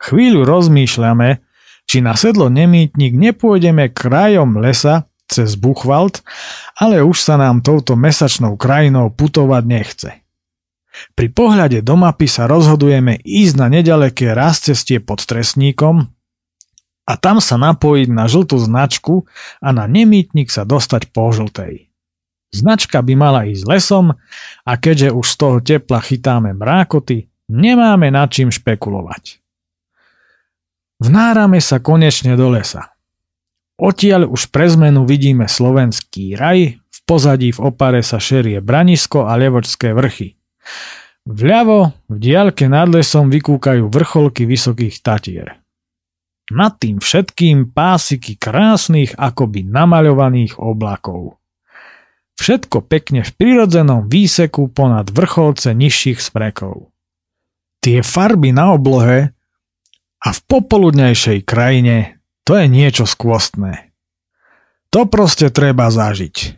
[0.00, 1.44] Chvíľu rozmýšľame,
[1.84, 6.24] či na sedlo nemýtnik nepôjdeme krajom lesa cez Buchwald,
[6.80, 10.10] ale už sa nám touto mesačnou krajinou putovať nechce.
[11.12, 16.17] Pri pohľade do mapy sa rozhodujeme ísť na nedaleké cestie pod Stresníkom
[17.08, 19.24] a tam sa napojiť na žltú značku
[19.64, 21.88] a na nemýtnik sa dostať po žltej.
[22.52, 24.12] Značka by mala ísť lesom
[24.64, 29.40] a keďže už z toho tepla chytáme mrákoty, nemáme nad čím špekulovať.
[31.00, 32.92] Vnárame sa konečne do lesa.
[33.78, 39.38] Odtiaľ už pre zmenu vidíme slovenský raj, v pozadí v opare sa šerie Branisko a
[39.38, 40.34] Levočské vrchy.
[41.28, 45.67] Vľavo, v diaľke nad lesom vykúkajú vrcholky vysokých tatier.
[46.48, 51.36] Nad tým všetkým pásiky krásnych akoby namaľovaných oblakov.
[52.40, 56.88] Všetko pekne v prirodzenom výseku ponad vrcholce nižších smrekov.
[57.84, 59.36] Tie farby na oblohe
[60.24, 63.92] a v popoludnejšej krajine to je niečo skvostné.
[64.88, 66.56] To proste treba zažiť.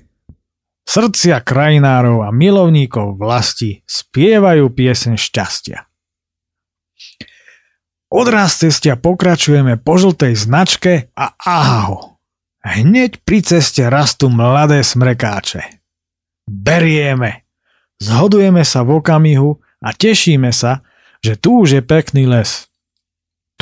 [0.87, 5.90] Srdcia krajinárov a milovníkov vlasti spievajú pieseň šťastia.
[8.11, 12.19] Od raz cestia pokračujeme po žltej značke a aho.
[12.67, 15.79] Hneď pri ceste rastú mladé smrekáče.
[16.51, 17.47] Berieme.
[18.03, 20.83] Zhodujeme sa v okamihu a tešíme sa,
[21.23, 22.67] že tu už je pekný les.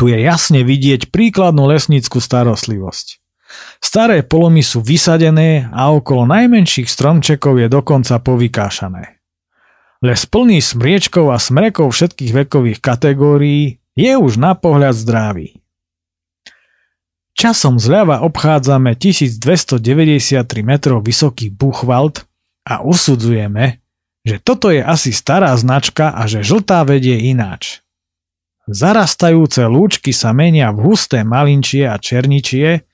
[0.00, 3.20] Tu je jasne vidieť príkladnú lesnícku starostlivosť.
[3.84, 9.20] Staré polomy sú vysadené a okolo najmenších stromčekov je dokonca povykášané.
[10.00, 15.58] Les plný smriečkov a smrekov všetkých vekových kategórií je už na pohľad zdravý.
[17.34, 22.26] Časom zľava obchádzame 1293 metrov vysoký Buchwald
[22.62, 23.82] a usudzujeme,
[24.22, 27.82] že toto je asi stará značka a že žltá vedie ináč.
[28.66, 32.84] Zarastajúce lúčky sa menia v husté malinčie a černičie,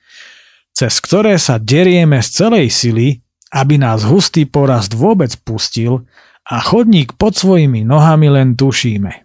[0.71, 3.07] cez ktoré sa derieme z celej sily,
[3.49, 6.05] aby nás hustý porast vôbec pustil
[6.45, 9.24] a chodník pod svojimi nohami len tušíme.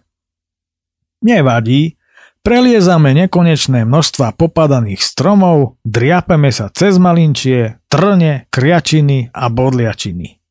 [1.21, 2.01] Nevadí,
[2.41, 10.41] preliezame nekonečné množstva popadaných stromov, driapeme sa cez malinčie, trne, kriačiny a bodliačiny.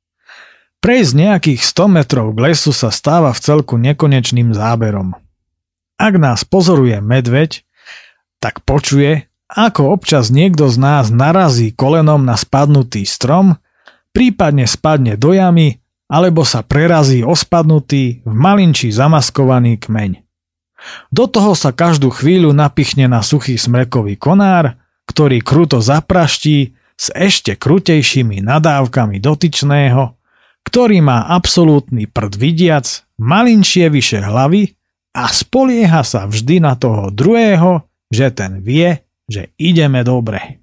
[0.81, 5.19] Prejsť nejakých 100 metrov k lesu sa stáva v celku nekonečným záberom.
[6.01, 7.67] Ak nás pozoruje medveď,
[8.41, 13.59] tak počuje, ako občas niekto z nás narazí kolenom na spadnutý strom,
[14.15, 20.30] prípadne spadne do jamy, alebo sa prerazí o spadnutý, v malinčí zamaskovaný kmeň.
[21.13, 27.57] Do toho sa každú chvíľu napichne na suchý smrekový konár, ktorý kruto zapraští s ešte
[27.57, 30.15] krutejšími nadávkami dotyčného,
[30.65, 34.77] ktorý má absolútny prd vidiac, malinšie vyše hlavy
[35.17, 40.61] a spolieha sa vždy na toho druhého, že ten vie, že ideme dobre.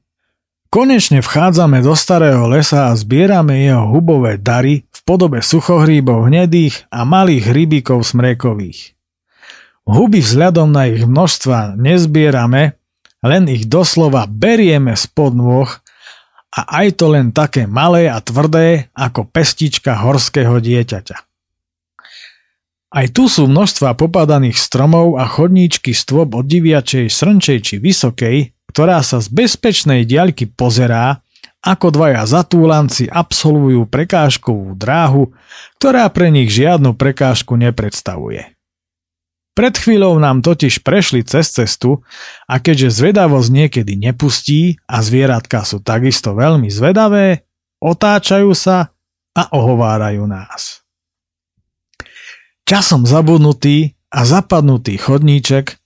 [0.67, 7.07] Konečne vchádzame do starého lesa a zbierame jeho hubové dary v podobe suchohríbov hnedých a
[7.07, 8.96] malých rybíkov smrekových.
[9.87, 12.75] Huby vzhľadom na ich množstva nezbierame,
[13.23, 15.71] len ich doslova berieme spod nôh
[16.51, 21.17] a aj to len také malé a tvrdé ako pestička horského dieťaťa.
[22.87, 28.99] Aj tu sú množstva popadaných stromov a chodníčky stôb od diviačej, srnčej či vysokej, ktorá
[29.03, 31.23] sa z bezpečnej diaľky pozerá,
[31.63, 35.31] ako dvaja zatúlanci absolvujú prekážkovú dráhu,
[35.79, 38.56] ktorá pre nich žiadnu prekážku nepredstavuje.
[39.57, 42.05] Pred chvíľou nám totiž prešli cez cestu
[42.45, 47.41] a keďže zvedavosť niekedy nepustí a zvieratka sú takisto veľmi zvedavé,
[47.81, 48.93] otáčajú sa
[49.33, 50.85] a ohovárajú nás.
[52.69, 55.81] Časom zabudnutý a zapadnutý chodníček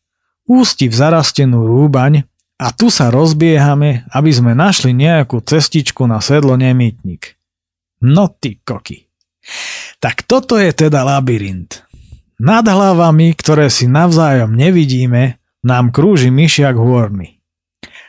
[0.52, 2.28] ústi v zarastenú rúbaň
[2.60, 7.40] a tu sa rozbiehame, aby sme našli nejakú cestičku na sedlo nemýtnik.
[8.04, 9.08] No ty koky.
[10.04, 11.88] Tak toto je teda labyrint.
[12.42, 17.38] Nad hlavami, ktoré si navzájom nevidíme, nám krúži myšiak hôrny.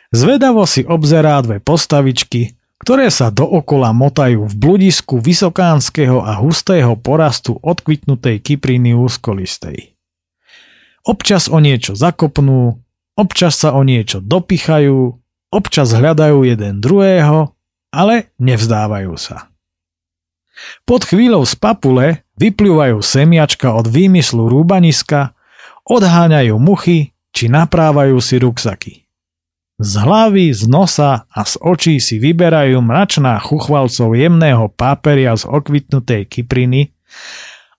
[0.09, 7.61] Zvedavo si obzerá dve postavičky, ktoré sa dookola motajú v bludisku vysokánskeho a hustého porastu
[7.61, 10.01] odkvitnutej kypriny úzkolistej.
[11.05, 12.81] Občas o niečo zakopnú,
[13.13, 15.13] občas sa o niečo dopichajú,
[15.53, 17.53] občas hľadajú jeden druhého,
[17.93, 19.53] ale nevzdávajú sa.
[20.89, 25.39] Pod chvíľou z papule vyplúvajú semiačka od výmyslu rúbaniska,
[25.87, 28.95] odháňajú muchy či naprávajú si ruksaky.
[29.83, 36.29] Z hlavy, z nosa a z očí si vyberajú mračná chuchvalcov jemného páperia z okvitnutej
[36.29, 36.95] kypriny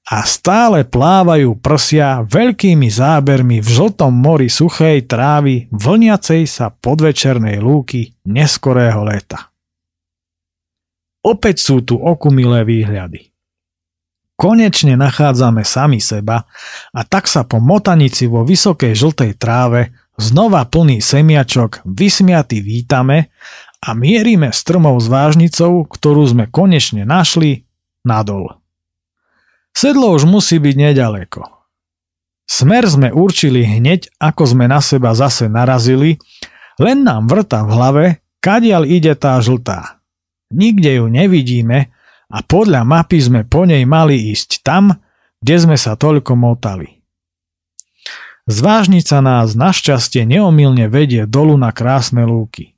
[0.04, 8.20] a stále plávajú prsia veľkými zábermi v žltom mori suchej trávy vlniacej sa podvečernej lúky
[8.28, 9.54] neskorého leta.
[11.24, 13.33] Opäť sú tu okumilé výhľady.
[14.34, 16.50] Konečne nachádzame sami seba
[16.92, 23.34] a tak sa po motanici vo vysokej žltej tráve Znova plný semiačok, vysmiaty vítame
[23.82, 27.66] a mierime strmou s vážnicou, ktorú sme konečne našli,
[28.06, 28.62] nadol.
[29.74, 31.50] Sedlo už musí byť nedaleko.
[32.46, 36.22] Smer sme určili hneď, ako sme na seba zase narazili,
[36.78, 38.06] len nám vrta v hlave,
[38.38, 39.98] kadiaľ ide tá žltá.
[40.54, 41.90] Nikde ju nevidíme
[42.30, 44.96] a podľa mapy sme po nej mali ísť tam,
[45.44, 47.04] kde sme sa toľko motali.
[48.44, 52.76] Zvážnica nás našťastie neomilne vedie dolu na krásne lúky.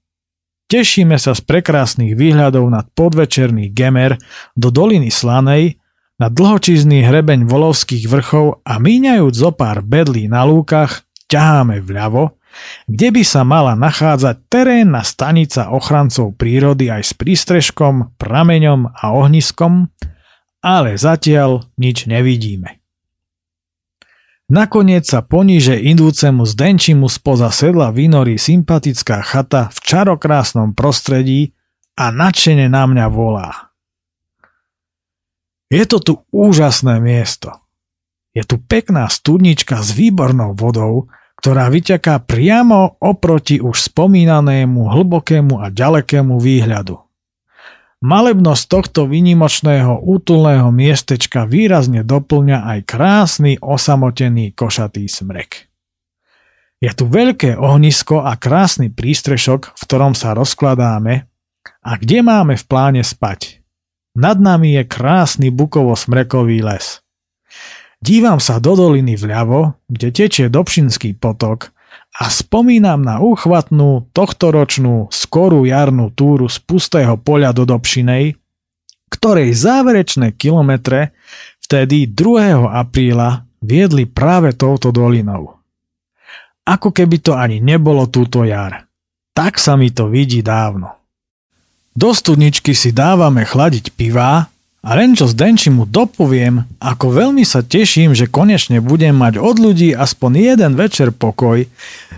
[0.65, 4.17] Tešíme sa z prekrásnych výhľadov nad podvečerný Gemer
[4.57, 5.77] do doliny Slanej,
[6.15, 12.39] na dlhočízný hrebeň volovských vrchov a míňajúc zo pár bedlí na lúkach, ťaháme vľavo,
[12.85, 19.91] kde by sa mala nachádzať terénna stanica ochrancov prírody aj s prístrežkom, prameňom a ohniskom,
[20.65, 22.81] ale zatiaľ nič nevidíme.
[24.45, 31.57] Nakoniec sa poníže idúcemu zdenčimu spoza sedla vynorí sympatická chata v čarokrásnom prostredí
[31.97, 33.73] a nadšene na mňa volá.
[35.73, 37.57] Je to tu úžasné miesto.
[38.37, 41.09] Je tu pekná studnička s výbornou vodou,
[41.45, 46.97] ktorá vyťaká priamo oproti už spomínanému hlbokému a ďalekému výhľadu.
[48.01, 55.69] Malebnosť tohto výnimočného útulného miestečka výrazne doplňa aj krásny osamotený košatý smrek.
[56.81, 61.29] Je tu veľké ohnisko a krásny prístrešok, v ktorom sa rozkladáme
[61.85, 63.61] a kde máme v pláne spať.
[64.17, 67.04] Nad nami je krásny bukovo-smrekový les.
[68.03, 71.75] Dívam sa do doliny vľavo, kde tečie Dobšinský potok
[72.15, 78.35] a spomínam na úchvatnú tohtoročnú skorú jarnú túru z pustého poľa do Dobšinej,
[79.11, 81.15] ktorej záverečné kilometre
[81.63, 82.71] vtedy 2.
[82.71, 85.59] apríla viedli práve touto dolinou.
[86.65, 88.89] Ako keby to ani nebolo túto jar.
[89.35, 90.95] Tak sa mi to vidí dávno.
[91.95, 94.51] Do studničky si dávame chladiť pivá
[94.85, 99.41] a len čo z Denči mu dopoviem, ako veľmi sa teším, že konečne budem mať
[99.41, 101.65] od ľudí aspoň jeden večer pokoj,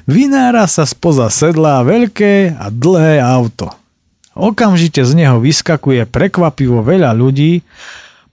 [0.04, 3.72] vynára sa spoza sedla veľké a dlhé auto.
[4.36, 7.64] Okamžite z neho vyskakuje prekvapivo veľa ľudí,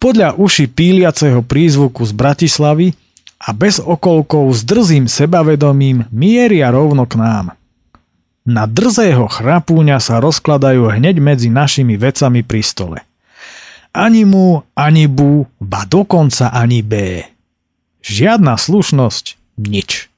[0.03, 2.93] podľa uši píliaceho prízvuku z Bratislavy
[3.39, 7.47] a bez okolkov s drzým sebavedomím mieria rovno k nám.
[8.45, 12.99] Na drzého chrapúňa sa rozkladajú hneď medzi našimi vecami pri stole.
[13.95, 17.22] Ani mu, ani bu, ba dokonca ani B.
[18.03, 20.11] Žiadna slušnosť, nič.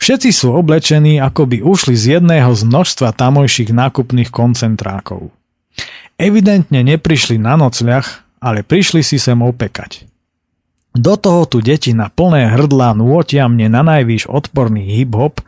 [0.00, 5.28] Všetci sú oblečení, ako by ušli z jedného z množstva tamojších nákupných koncentrákov.
[6.16, 8.06] Evidentne neprišli na nocľah,
[8.40, 10.08] ale prišli si sem opekať.
[10.96, 15.44] Do toho tu deti na plné hrdlá nôtia mne na najvýš odporný hip-hop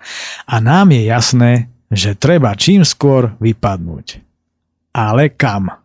[0.47, 1.53] a nám je jasné,
[1.89, 4.23] že treba čím skôr vypadnúť.
[4.95, 5.80] Ale kam?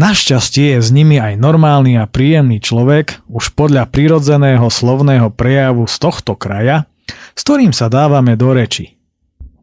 [0.00, 6.00] Našťastie je s nimi aj normálny a príjemný človek, už podľa prirodzeného slovného prejavu z
[6.00, 6.88] tohto kraja,
[7.36, 8.96] s ktorým sa dávame do reči.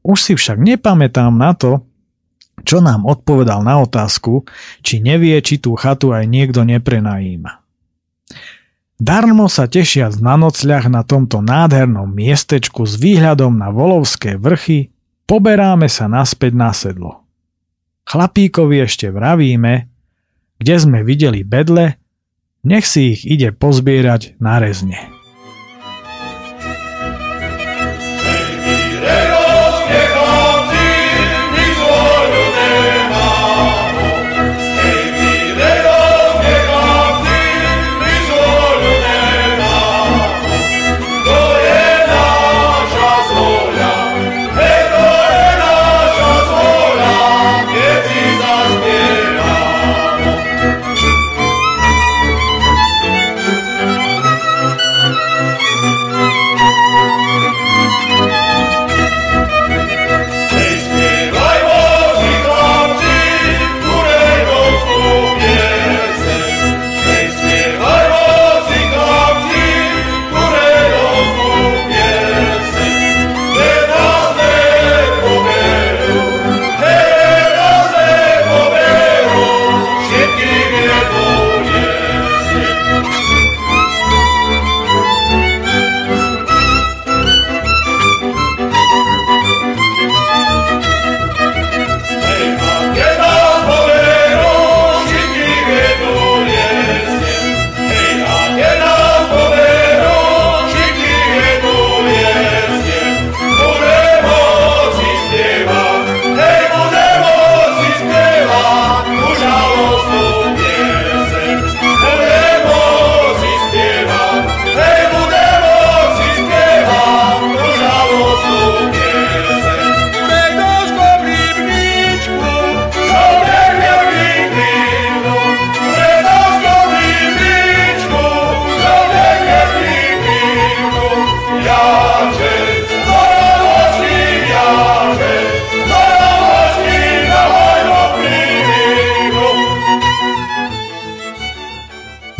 [0.05, 1.81] Už si však nepamätám na to,
[2.61, 4.45] čo nám odpovedal na otázku,
[4.85, 7.57] či nevie, či tú chatu aj niekto neprenajíma.
[9.01, 14.93] Darmo sa tešiac na nocľah na tomto nádhernom miestečku s výhľadom na volovské vrchy,
[15.25, 17.25] poberáme sa naspäť na sedlo.
[18.05, 19.96] Chlapíkovi ešte vravíme,
[20.57, 21.97] kde sme videli bedle,
[22.65, 25.16] nech si ich ide pozbierať na rezne.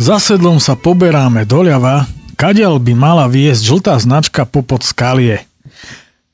[0.08, 2.08] Za sedlom sa poberáme doľava,
[2.40, 5.44] kadiaľ by mala viesť žltá značka popod skalie.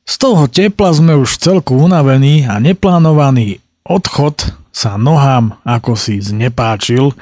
[0.07, 7.19] Z toho tepla sme už celku unavení a neplánovaný odchod sa nohám ako si znepáčil,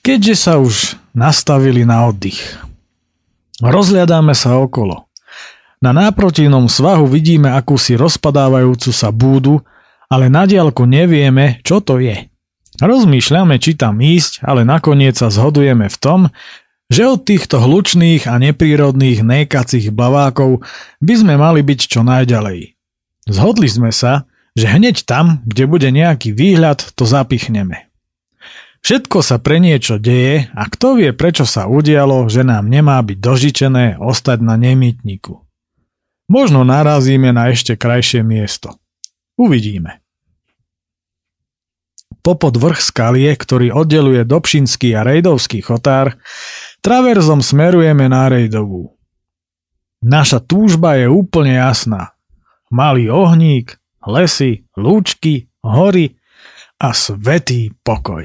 [0.00, 2.40] keďže sa už nastavili na oddych.
[3.60, 5.04] Rozhľadáme sa okolo.
[5.84, 9.60] Na náprotivnom svahu vidíme akúsi rozpadávajúcu sa búdu,
[10.08, 12.29] ale na diálku nevieme, čo to je.
[12.80, 16.20] Rozmýšľame, či tam ísť, ale nakoniec sa zhodujeme v tom,
[16.90, 20.66] že od týchto hlučných a neprírodných nejkacích blavákov
[20.98, 22.74] by sme mali byť čo najďalej.
[23.30, 24.26] Zhodli sme sa,
[24.58, 27.86] že hneď tam, kde bude nejaký výhľad, to zapichneme.
[28.80, 33.18] Všetko sa pre niečo deje a kto vie, prečo sa udialo, že nám nemá byť
[33.20, 35.36] dožičené ostať na nemýtniku.
[36.32, 38.80] Možno narazíme na ešte krajšie miesto.
[39.36, 39.99] Uvidíme.
[42.20, 46.20] Popod vrch skalie, ktorý oddeluje Dobšinský a Rejdovský chotár,
[46.84, 48.96] Traverzom smerujeme na Rejdovú.
[50.00, 52.16] Naša túžba je úplne jasná.
[52.72, 56.16] Malý ohník, lesy, lúčky, hory
[56.80, 58.24] a svetý pokoj.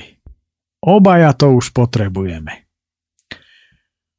[0.79, 2.65] Obaja to už potrebujeme.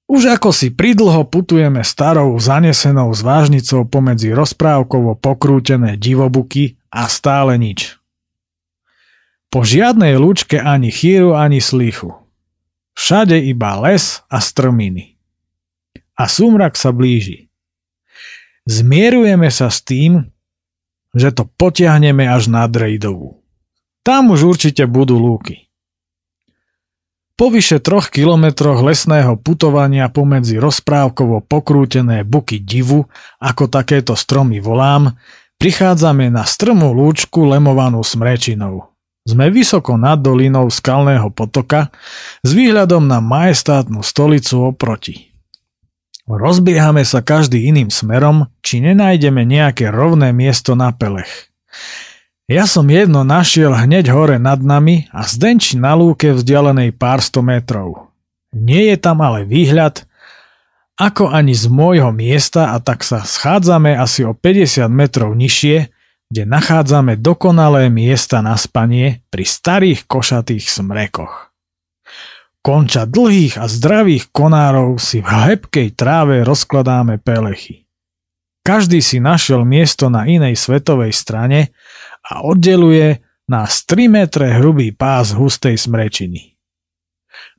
[0.06, 7.95] Už ako si pridlho putujeme starou zanesenou zvážnicou pomedzi rozprávkovo pokrútené divobuky a stále nič.
[9.50, 12.12] Po žiadnej lúčke ani chýru, ani slichu.
[12.96, 15.20] Všade iba les a strminy.
[16.16, 17.52] A sumrak sa blíži.
[18.66, 20.32] Zmierujeme sa s tým,
[21.14, 23.40] že to potiahneme až na Drejdovú.
[24.02, 25.66] Tam už určite budú lúky.
[27.36, 33.04] Po vyše troch kilometroch lesného putovania pomedzi rozprávkovo pokrútené buky divu,
[33.44, 35.20] ako takéto stromy volám,
[35.60, 38.95] prichádzame na strmú lúčku lemovanú smrečinou.
[39.26, 41.90] Sme vysoko nad dolinou skalného potoka
[42.46, 45.34] s výhľadom na majestátnu stolicu oproti.
[46.30, 51.50] Rozbiehame sa každý iným smerom, či nenájdeme nejaké rovné miesto na pelech.
[52.46, 57.42] Ja som jedno našiel hneď hore nad nami a zdenči na lúke vzdialenej pár sto
[57.42, 58.14] metrov.
[58.54, 60.06] Nie je tam ale výhľad,
[60.94, 65.90] ako ani z môjho miesta a tak sa schádzame asi o 50 metrov nižšie,
[66.30, 71.54] kde nachádzame dokonalé miesta na spanie pri starých košatých smrekoch.
[72.66, 77.86] Konča dlhých a zdravých konárov si v hebkej tráve rozkladáme pelechy.
[78.66, 81.70] Každý si našiel miesto na inej svetovej strane
[82.26, 86.58] a oddeluje nás 3 metre hrubý pás hustej smrečiny.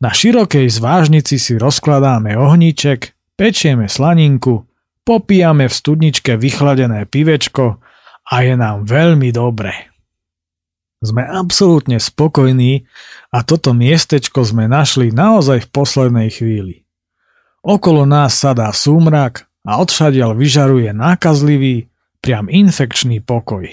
[0.04, 4.68] Na širokej zvážnici si rozkladáme ohníček, pečieme slaninku,
[5.08, 7.80] popíjame v studničke vychladené pivečko
[8.28, 9.72] a je nám veľmi dobre.
[10.98, 12.90] Sme absolútne spokojní
[13.30, 16.84] a toto miestečko sme našli naozaj v poslednej chvíli.
[17.62, 23.70] Okolo nás sadá súmrak a odšadiaľ vyžaruje nákazlivý, priam infekčný pokoj.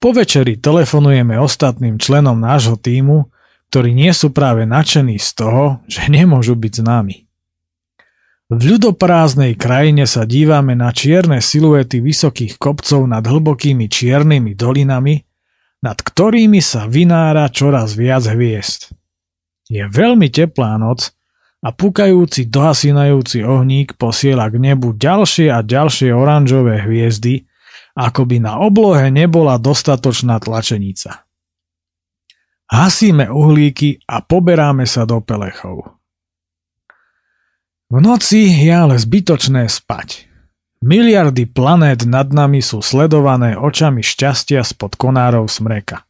[0.00, 3.28] Po večeri telefonujeme ostatným členom nášho týmu,
[3.68, 7.16] ktorí nie sú práve nadšení z toho, že nemôžu byť s nami.
[8.52, 15.24] V ľudoprázdnej krajine sa dívame na čierne siluety vysokých kopcov nad hlbokými čiernymi dolinami,
[15.80, 18.92] nad ktorými sa vynára čoraz viac hviezd.
[19.72, 21.16] Je veľmi teplá noc
[21.64, 27.48] a pukajúci dohasínajúci ohník posiela k nebu ďalšie a ďalšie oranžové hviezdy,
[27.96, 31.24] ako by na oblohe nebola dostatočná tlačenica.
[32.68, 36.03] Hasíme uhlíky a poberáme sa do pelechov.
[37.92, 40.28] V noci je ale zbytočné spať.
[40.84, 46.04] Miliardy planét nad nami sú sledované očami šťastia spod konárov smreka.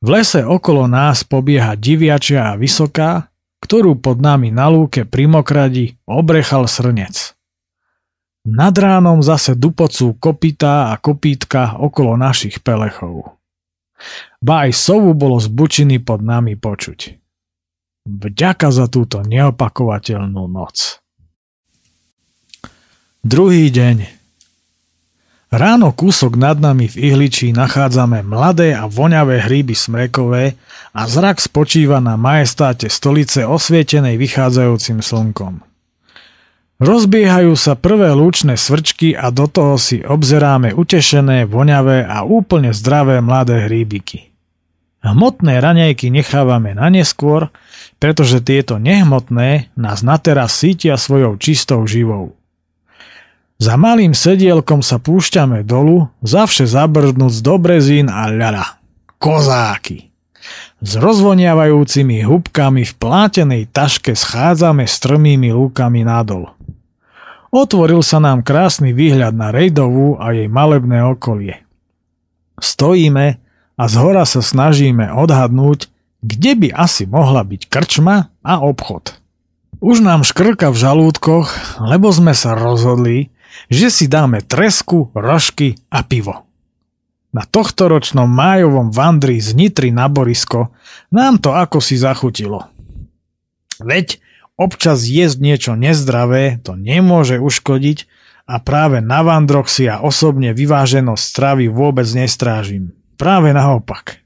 [0.00, 5.96] V lese okolo nás pobieha diviačia a vysoká, ktorú pod nami na lúke pri mokradi
[6.04, 7.36] obrechal srnec.
[8.46, 13.34] Nad ránom zase dupocú kopitá a kopítka okolo našich pelechov.
[14.38, 17.25] Ba aj sovu bolo z bučiny pod nami počuť.
[18.06, 21.02] Vďaka za túto neopakovateľnú noc.
[23.26, 24.06] Druhý deň.
[25.50, 30.54] Ráno kúsok nad nami v ihličí nachádzame mladé a voňavé hríby smrekové
[30.94, 35.66] a zrak spočíva na majestáte stolice osvietenej vychádzajúcim slnkom.
[36.78, 43.18] Rozbiehajú sa prvé lúčne svrčky a do toho si obzeráme utešené, voňavé a úplne zdravé
[43.18, 44.35] mladé hríbiky.
[45.06, 47.54] Hmotné raňajky nechávame na neskôr,
[48.02, 52.34] pretože tieto nehmotné nás na teraz sítia svojou čistou živou.
[53.62, 58.82] Za malým sedielkom sa púšťame dolu, zavše zabrdnúť z dobrezín a ľala.
[59.22, 60.10] Kozáky!
[60.82, 66.52] S rozvoniavajúcimi hubkami v plátenej taške schádzame strmými lúkami nadol.
[67.48, 71.64] Otvoril sa nám krásny výhľad na Rejdovú a jej malebné okolie.
[72.60, 73.45] Stojíme
[73.76, 75.92] a zhora sa snažíme odhadnúť,
[76.24, 79.20] kde by asi mohla byť krčma a obchod.
[79.84, 83.28] Už nám škrka v žalúdkoch, lebo sme sa rozhodli,
[83.68, 86.48] že si dáme tresku, rožky a pivo.
[87.36, 90.72] Na tohtoročnom májovom vandri z Nitry na Borisko
[91.12, 92.72] nám to ako si zachutilo.
[93.76, 94.24] Veď
[94.56, 98.08] občas jesť niečo nezdravé to nemôže uškodiť
[98.48, 102.95] a práve na Vandroch si ja osobne vyváženosť stravy vôbec nestrážim.
[103.16, 104.20] Práve naopak.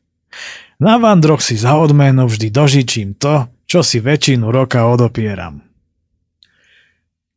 [0.83, 5.63] Na Vandroch si za odmenu vždy dožičím to, čo si väčšinu roka odopieram.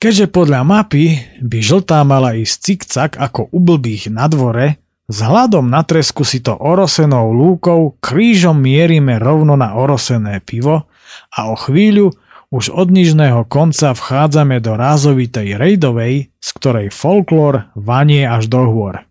[0.02, 5.86] Keďže podľa mapy by žltá mala ísť cikcak ako u blbých na dvore, hľadom na
[5.86, 10.90] tresku si to orosenou lúkou krížom mierime rovno na orosené pivo
[11.32, 12.12] a o chvíľu
[12.54, 19.02] už od nižného konca vchádzame do rázovitej rejdovej, z ktorej folklór vanie až do hôr.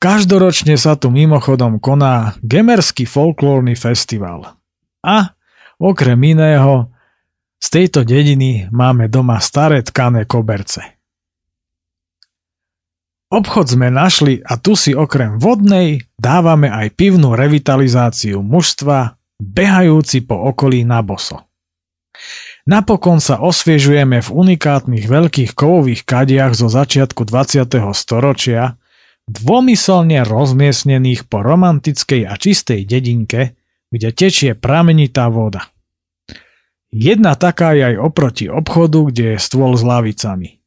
[0.00, 4.56] Každoročne sa tu mimochodom koná Gemerský folklórny festival.
[5.04, 5.36] A
[5.76, 6.88] okrem iného
[7.60, 10.80] z tejto dediny máme doma staré tkané koberce.
[13.28, 20.34] Obchod sme našli a tu si okrem vodnej dávame aj pivnú revitalizáciu mužstva, behajúci po
[20.48, 21.44] okolí na boso.
[22.64, 27.68] Napokon sa osviežujeme v unikátnych veľkých kovových kadiach zo začiatku 20.
[27.92, 28.80] storočia,
[29.30, 33.54] dvomyselne rozmiestnených po romantickej a čistej dedinke,
[33.94, 35.70] kde tečie pramenitá voda.
[36.90, 40.58] Jedna taká je aj oproti obchodu, kde je stôl s lavicami.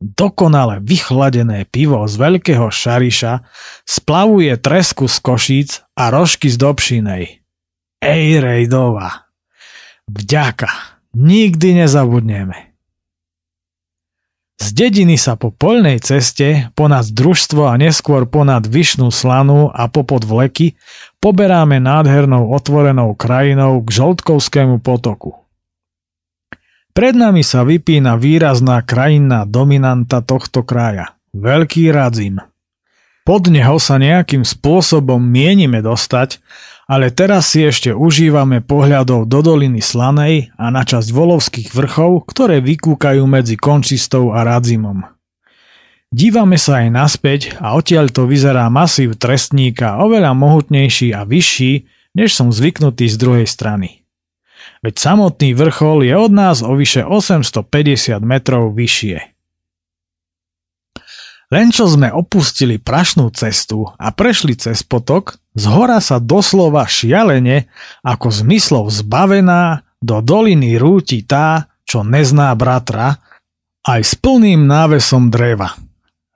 [0.00, 3.44] Dokonale vychladené pivo z veľkého šariša
[3.84, 7.24] splavuje tresku z košíc a rožky z dobšinej.
[8.00, 9.28] Ej, Rejdova!
[10.08, 11.00] Vďaka!
[11.12, 12.69] Nikdy nezabudneme.
[14.60, 20.28] Z dediny sa po poľnej ceste, ponad družstvo a neskôr ponad Vyšnú slanu a popod
[20.28, 20.76] vleky
[21.16, 25.40] poberáme nádhernou otvorenou krajinou k Žoltkovskému potoku.
[26.92, 31.16] Pred nami sa vypína výrazná krajinná dominanta tohto kraja.
[31.32, 32.44] Veľký radzim.
[33.24, 36.36] Pod neho sa nejakým spôsobom mienime dostať
[36.90, 42.58] ale teraz si ešte užívame pohľadov do doliny Slanej a na časť Volovských vrchov, ktoré
[42.58, 45.06] vykúkajú medzi Končistou a Radzimom.
[46.10, 51.86] Dívame sa aj naspäť a odtiaľ to vyzerá masív trestníka oveľa mohutnejší a vyšší,
[52.18, 54.02] než som zvyknutý z druhej strany.
[54.82, 59.30] Veď samotný vrchol je od nás o vyše 850 metrov vyššie.
[61.50, 67.66] Len čo sme opustili prašnú cestu a prešli cez potok, z hora sa doslova šialene,
[68.06, 73.20] ako zmyslov zbavená, do doliny rúti tá, čo nezná bratra,
[73.84, 75.76] aj s plným návesom dreva.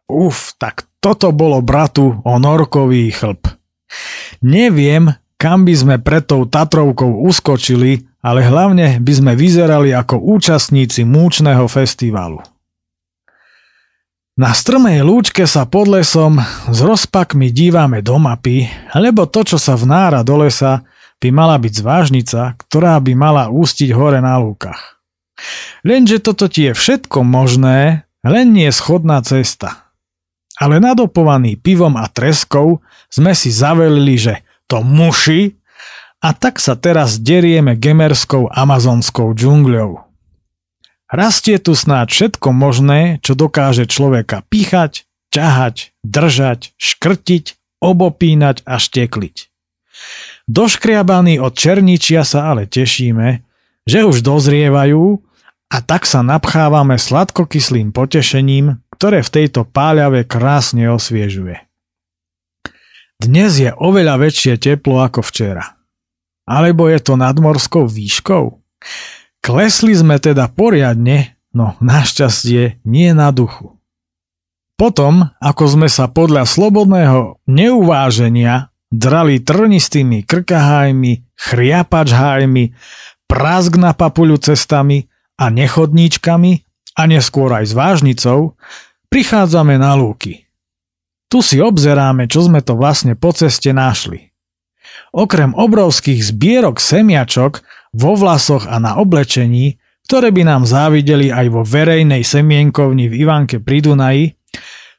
[0.04, 3.48] Uf, tak toto bolo bratu norkový chlp.
[4.44, 11.04] Neviem, kam by sme pred tou Tatrovkou uskočili, ale hlavne by sme vyzerali ako účastníci
[11.04, 12.40] múčneho festivalu.
[14.34, 18.66] Na strmej lúčke sa pod lesom s rozpakmi dívame do mapy,
[18.98, 20.82] lebo to, čo sa vnára do lesa,
[21.22, 24.98] by mala byť zvážnica, ktorá by mala ústiť hore na lúkach.
[25.86, 29.94] Lenže toto ti je všetko možné, len nie schodná cesta.
[30.58, 35.54] Ale nadopovaný pivom a treskou sme si zavelili, že to muši
[36.18, 40.03] a tak sa teraz derieme gemerskou amazonskou džungľou.
[41.12, 47.44] Rastie tu snáď všetko možné, čo dokáže človeka píchať, ťahať, držať, škrtiť,
[47.84, 49.36] obopínať a štekliť.
[50.48, 53.44] Doškriabaní od černičia sa ale tešíme,
[53.84, 55.20] že už dozrievajú
[55.68, 61.60] a tak sa napchávame sladkokyslým potešením, ktoré v tejto páľave krásne osviežuje.
[63.20, 65.76] Dnes je oveľa väčšie teplo ako včera.
[66.44, 68.60] Alebo je to nadmorskou výškou?
[69.44, 73.76] Klesli sme teda poriadne, no našťastie nie na duchu.
[74.80, 82.64] Potom, ako sme sa podľa slobodného neuváženia drali trnistými krkahajmi, chriapačhajmi,
[83.28, 86.52] prask na papuľu cestami a nechodníčkami
[86.96, 88.56] a neskôr aj s vážnicou,
[89.12, 90.48] prichádzame na lúky.
[91.28, 94.32] Tu si obzeráme, čo sme to vlastne po ceste našli.
[95.12, 97.60] Okrem obrovských zbierok semiačok
[97.94, 103.62] vo vlasoch a na oblečení, ktoré by nám závideli aj vo verejnej semienkovni v Ivanke
[103.62, 104.26] pri Dunaji,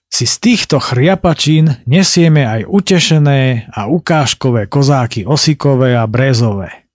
[0.09, 6.87] si z týchto chriapačín nesieme aj utešené a ukážkové kozáky osikové a brezové.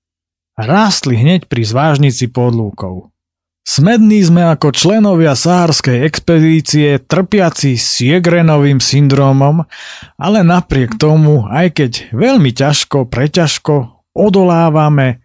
[0.57, 3.12] Rástli hneď pri zvážnici pod lúkou.
[3.61, 9.68] Smední sme ako členovia sahárskej expedície trpiaci Siegrenovým syndromom,
[10.16, 13.74] ale napriek tomu, aj keď veľmi ťažko, preťažko,
[14.16, 15.20] odolávame,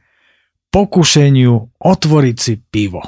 [0.75, 2.99] pokušeniu otvoriť si pivo.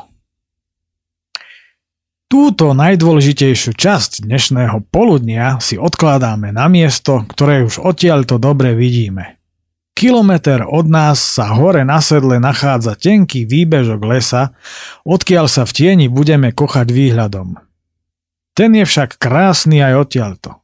[2.31, 9.43] Túto najdôležitejšiu časť dnešného poludnia si odkladáme na miesto, ktoré už odtiaľto dobre vidíme.
[9.91, 14.55] Kilometr od nás sa hore na sedle nachádza tenký výbežok lesa,
[15.03, 17.59] odkiaľ sa v tieni budeme kochať výhľadom.
[18.55, 20.63] Ten je však krásny aj odtiaľto.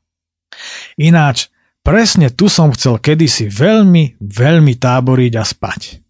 [0.95, 1.51] Ináč,
[1.83, 6.02] presne tu som chcel kedysi veľmi, veľmi táboriť a spať.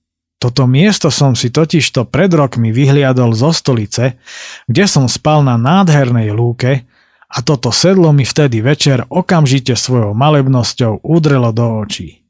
[0.43, 4.19] Toto miesto som si totižto pred rokmi vyhliadol zo stolice,
[4.67, 6.83] kde som spal na nádhernej lúke
[7.31, 12.27] a toto sedlo mi vtedy večer okamžite svojou malebnosťou udrelo do očí.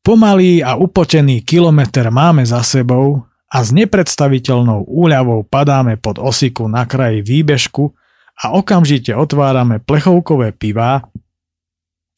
[0.00, 3.20] Pomalý a upotený kilometr máme za sebou
[3.52, 7.92] a s nepredstaviteľnou úľavou padáme pod osiku na kraji výbežku
[8.48, 11.04] a okamžite otvárame plechovkové pivá,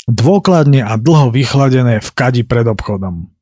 [0.07, 3.34] dôkladne a dlho vychladené v kadi pred obchodom.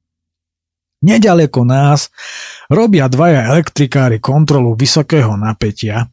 [1.03, 2.14] Nedaleko nás
[2.70, 6.07] robia dvaja elektrikári kontrolu vysokého napätia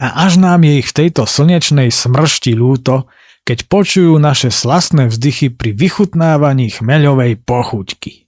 [0.00, 3.04] a až nám je ich v tejto slnečnej smršti ľúto,
[3.44, 8.24] keď počujú naše slastné vzdychy pri vychutnávaní chmeľovej pochuťky.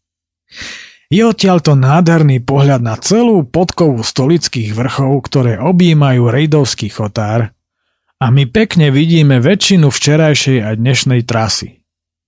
[1.13, 7.53] Je odtiaľto nádherný pohľad na celú podkovu stolických vrchov, ktoré objímajú rejdovský chotár
[8.23, 11.82] a my pekne vidíme väčšinu včerajšej a dnešnej trasy.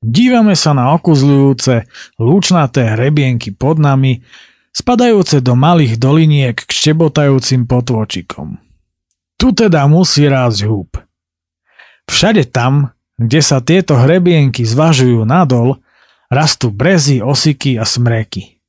[0.05, 1.89] Dívame sa na okuzľujúce,
[2.21, 4.21] lúčnaté hrebienky pod nami,
[4.69, 8.61] spadajúce do malých doliniek k štebotajúcim potvočikom.
[9.41, 11.01] Tu teda musí rásť húb.
[12.05, 15.81] Všade tam, kde sa tieto hrebienky zvažujú nadol,
[16.29, 18.61] rastú brezy, osiky a smreky.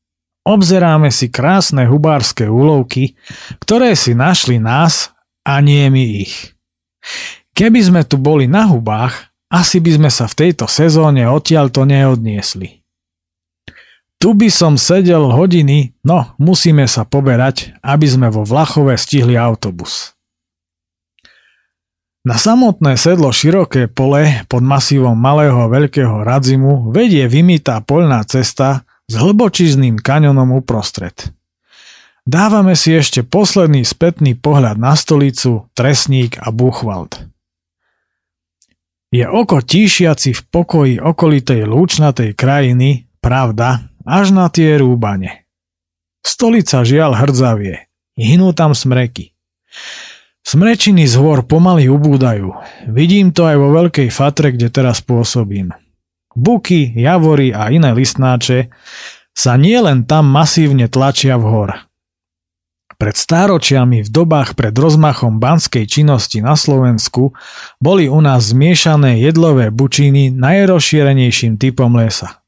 [0.48, 3.20] Obzeráme si krásne hubárske úlovky,
[3.60, 5.12] ktoré si našli nás
[5.44, 6.56] a nie my ich.
[7.52, 12.84] Keby sme tu boli na hubách, asi by sme sa v tejto sezóne odtiaľto neodniesli.
[14.20, 20.12] Tu by som sedel hodiny, no musíme sa poberať, aby sme vo Vlachove stihli autobus.
[22.26, 29.14] Na samotné sedlo široké pole pod masívom malého veľkého radzimu vedie vymytá poľná cesta s
[29.14, 31.14] hlbočizným kaňonom uprostred.
[32.26, 37.35] Dávame si ešte posledný spätný pohľad na stolicu, Tresník a Buchwald.
[39.16, 45.48] Je oko tíšiaci v pokoji okolitej lúčnatej krajiny, pravda, až na tie rúbane.
[46.20, 47.88] Stolica žiaľ hrdzavie,
[48.20, 49.32] hinú tam smreky.
[50.44, 52.60] Smrečiny z hôr pomaly ubúdajú.
[52.92, 55.72] Vidím to aj vo veľkej fatre, kde teraz pôsobím.
[56.36, 58.68] Buky, javory a iné listnáče
[59.32, 61.70] sa nielen tam masívne tlačia v hor.
[62.96, 67.36] Pred stáročiami v dobách pred rozmachom banskej činnosti na Slovensku
[67.84, 72.40] boli u nás zmiešané jedlové bučiny najrozšírenejším typom lesa.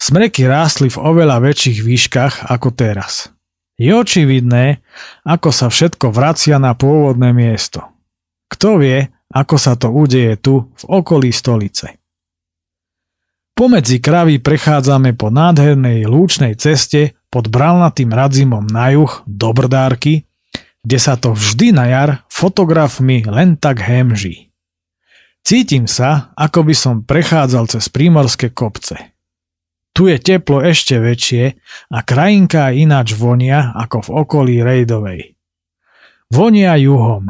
[0.00, 3.30] Smreky rástli v oveľa väčších výškach ako teraz.
[3.78, 4.82] Je očividné,
[5.22, 7.86] ako sa všetko vracia na pôvodné miesto.
[8.50, 12.00] Kto vie, ako sa to udeje tu, v okolí stolice.
[13.54, 20.26] Pomedzi kravy prechádzame po nádhernej lúčnej ceste pod bralnatým radzimom na juh do Brdárky,
[20.82, 24.50] kde sa to vždy na jar fotografmi len tak hemží.
[25.40, 29.16] Cítim sa, ako by som prechádzal cez prímorské kopce.
[29.90, 31.44] Tu je teplo ešte väčšie
[31.90, 35.34] a krajinka ináč vonia ako v okolí Rejdovej.
[36.30, 37.26] Vonia juhom.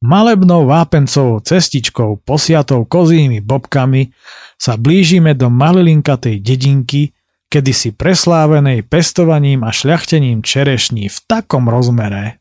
[0.00, 4.08] Malebnou vápencovou cestičkou posiatou kozími bobkami
[4.56, 7.12] sa blížime do malilinkatej dedinky,
[7.50, 12.38] kedysi preslávenej pestovaním a šľachtením čerešní v takom rozmere,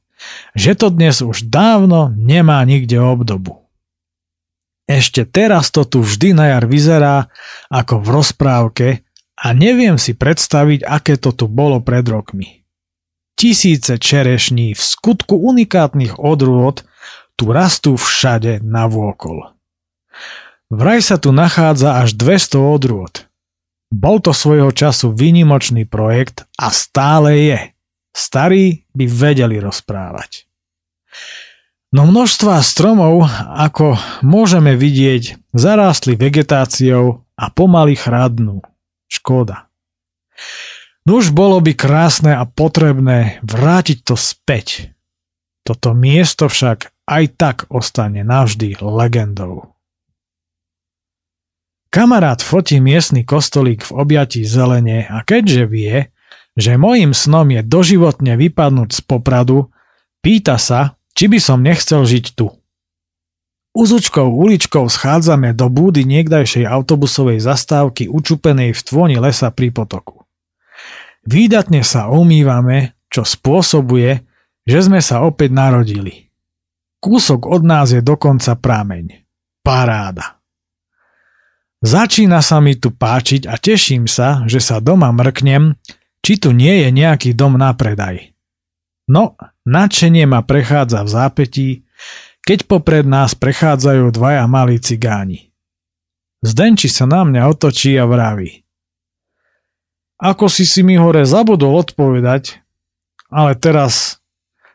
[0.54, 3.66] že to dnes už dávno nemá nikde obdobu.
[4.90, 7.30] Ešte teraz to tu vždy na jar vyzerá
[7.70, 8.88] ako v rozprávke
[9.38, 12.66] a neviem si predstaviť, aké to tu bolo pred rokmi.
[13.38, 16.84] Tisíce čerešní v skutku unikátnych odrôd
[17.40, 19.56] tu rastú všade na vôkol.
[20.68, 23.29] Vraj sa tu nachádza až 200 odrôd.
[23.90, 27.60] Bol to svojho času výnimočný projekt a stále je.
[28.14, 30.46] Starí by vedeli rozprávať.
[31.90, 38.62] No množstva stromov, ako môžeme vidieť, zarástli vegetáciou a pomaly chradnú.
[39.10, 39.74] Škoda.
[41.10, 44.94] Nuž bolo by krásne a potrebné vrátiť to späť.
[45.66, 49.74] Toto miesto však aj tak ostane navždy legendou.
[51.90, 56.14] Kamarát fotí miestny kostolík v objatí zelene a keďže vie,
[56.54, 59.74] že mojim snom je doživotne vypadnúť z popradu,
[60.22, 62.54] pýta sa, či by som nechcel žiť tu.
[63.74, 70.26] Uzučkou uličkou schádzame do búdy niekdajšej autobusovej zastávky učupenej v tvoni lesa pri potoku.
[71.26, 74.26] Výdatne sa umývame, čo spôsobuje,
[74.66, 76.30] že sme sa opäť narodili.
[77.02, 79.26] Kúsok od nás je dokonca prameň.
[79.66, 80.39] Paráda.
[81.80, 85.80] Začína sa mi tu páčiť a teším sa, že sa doma mrknem,
[86.20, 88.36] či tu nie je nejaký dom na predaj.
[89.08, 91.70] No, nadšenie ma prechádza v zápetí,
[92.44, 95.56] keď popred nás prechádzajú dvaja malí cigáni.
[96.44, 98.64] Zdenči sa na mňa otočí a vraví.
[100.20, 102.60] Ako si si mi hore zabudol odpovedať,
[103.32, 104.20] ale teraz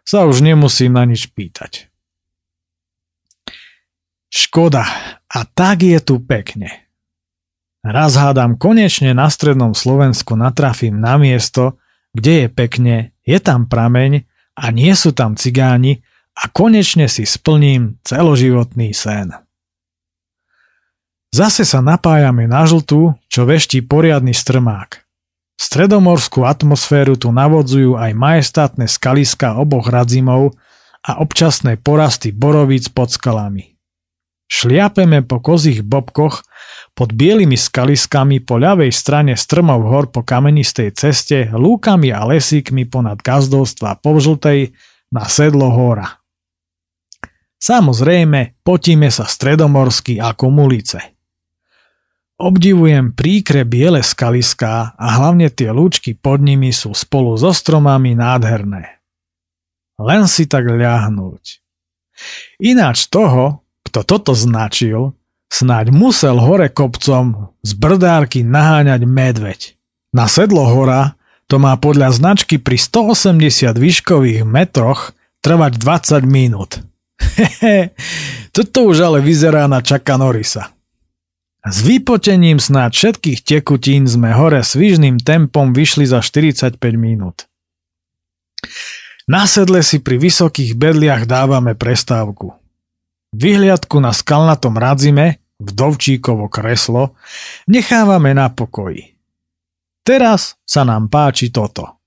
[0.08, 1.92] sa už nemusím na nič pýtať.
[4.32, 4.88] Škoda,
[5.28, 6.83] a tak je tu pekne.
[7.84, 11.76] Raz hádam konečne na strednom Slovensku natrafím na miesto,
[12.16, 12.96] kde je pekne,
[13.28, 14.24] je tam prameň
[14.56, 16.00] a nie sú tam cigáni
[16.32, 19.36] a konečne si splním celoživotný sen.
[21.28, 25.04] Zase sa napájame na žltú, čo veští poriadny strmák.
[25.60, 30.56] Stredomorskú atmosféru tu navodzujú aj majestátne skaliska oboch radzimov
[31.04, 33.73] a občasné porasty borovíc pod skalami.
[34.44, 36.44] Šliapeme po kozích bobkoch
[36.94, 43.24] pod bielými skaliskami po ľavej strane strmov hor po kamenistej ceste, lúkami a lesíkmi ponad
[43.24, 44.76] gazdovstva po žltej
[45.10, 46.20] na sedlo hora.
[47.58, 51.16] Samozrejme, potíme sa stredomorsky ako mulice.
[52.36, 59.00] Obdivujem príkre biele skaliská a hlavne tie lúčky pod nimi sú spolu so stromami nádherné.
[59.96, 61.64] Len si tak ľahnúť.
[62.60, 63.63] Ináč toho,
[63.94, 65.14] kto toto značil,
[65.54, 69.60] Snáď musel hore kopcom z brdárky naháňať medveď.
[70.10, 71.14] Na sedlo hora
[71.46, 75.14] to má podľa značky pri 180 výškových metroch
[75.46, 76.82] trvať 20 minút.
[77.38, 77.94] Hehe,
[78.56, 80.74] toto už ale vyzerá na Čaka Norisa.
[81.62, 87.46] S vypotením snáď všetkých tekutín sme hore svižným tempom vyšli za 45 minút.
[89.30, 92.63] Na sedle si pri vysokých bedliach dávame prestávku.
[93.34, 97.18] Vyhliadku na skalnatom radzime vdovčíkovo kreslo,
[97.66, 99.18] nechávame na pokoji.
[100.06, 101.98] Teraz sa nám páči toto.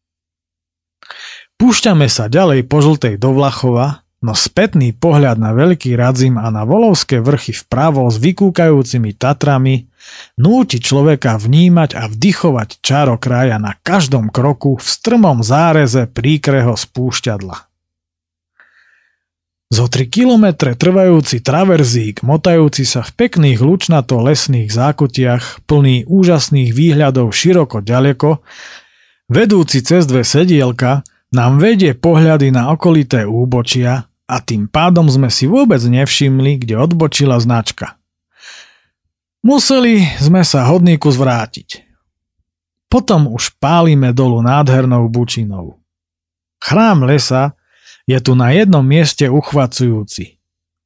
[1.58, 6.64] Púšťame sa ďalej po žltej do Vlachova, no spätný pohľad na veľký radzim a na
[6.64, 9.90] volovské vrchy vpravo s vykúkajúcimi Tatrami
[10.38, 17.67] núti človeka vnímať a vdychovať čaro kraja na každom kroku v strmom záreze príkreho spúšťadla.
[19.68, 27.84] Zo 3 kilometre trvajúci traverzík, motajúci sa v pekných lučnato-lesných zákutiach, plný úžasných výhľadov široko
[27.84, 28.40] ďaleko,
[29.28, 31.04] vedúci cez dve sedielka,
[31.36, 37.36] nám vedie pohľady na okolité úbočia a tým pádom sme si vôbec nevšimli, kde odbočila
[37.36, 38.00] značka.
[39.44, 41.84] Museli sme sa hodníku zvrátiť.
[42.88, 45.76] Potom už pálime dolu nádhernou bučinou.
[46.64, 47.57] Chrám lesa
[48.08, 50.40] je tu na jednom mieste uchvacujúci.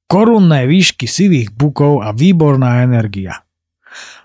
[0.09, 3.45] Korunné výšky sivých bukov a výborná energia.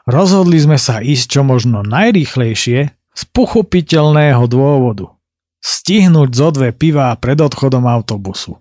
[0.08, 5.12] Rozhodli sme sa ísť čo možno najrýchlejšie z pochopiteľného dôvodu.
[5.62, 8.58] Stihnúť zo dve pivá pred odchodom autobusu.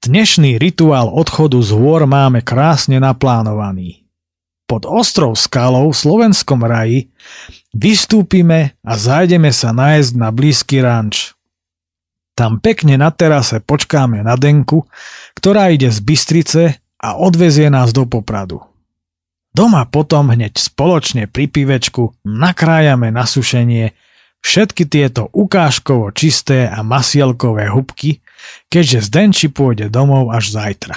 [0.00, 4.08] Dnešný rituál odchodu z hôr máme krásne naplánovaný.
[4.64, 7.12] Pod ostrov skalou v slovenskom raji
[7.76, 11.36] vystúpime a zajdeme sa nájsť na blízky ranč.
[12.40, 14.88] Tam pekne na terase počkáme na Denku,
[15.36, 18.64] ktorá ide z Bystrice a odvezie nás do Popradu.
[19.52, 23.92] Doma potom hneď spoločne pri pivečku nakrájame na sušenie
[24.40, 28.24] všetky tieto ukážkovo čisté a masielkové hubky,
[28.72, 30.96] keďže Zdenči pôjde domov až zajtra.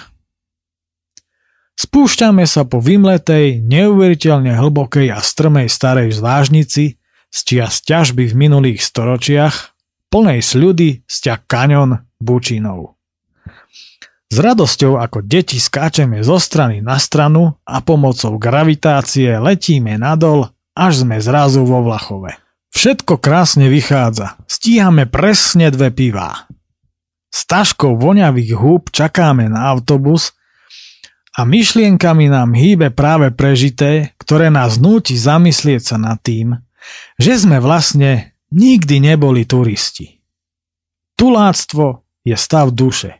[1.76, 6.96] Spúšťame sa po vymletej, neuveriteľne hlbokej a strmej starej zvážnici
[7.28, 9.73] z čias ťažby v minulých storočiach
[10.14, 12.94] plnej sľudy sťah kaňon bučinov.
[14.30, 21.02] S radosťou ako deti skáčeme zo strany na stranu a pomocou gravitácie letíme nadol, až
[21.02, 22.38] sme zrazu vo Vlachove.
[22.74, 26.46] Všetko krásne vychádza, stíhame presne dve pivá.
[27.34, 30.34] S taškou voňavých húb čakáme na autobus
[31.38, 36.58] a myšlienkami nám hýbe práve prežité, ktoré nás núti zamyslieť sa nad tým,
[37.18, 40.22] že sme vlastne nikdy neboli turisti.
[41.18, 43.20] Tuláctvo je stav duše.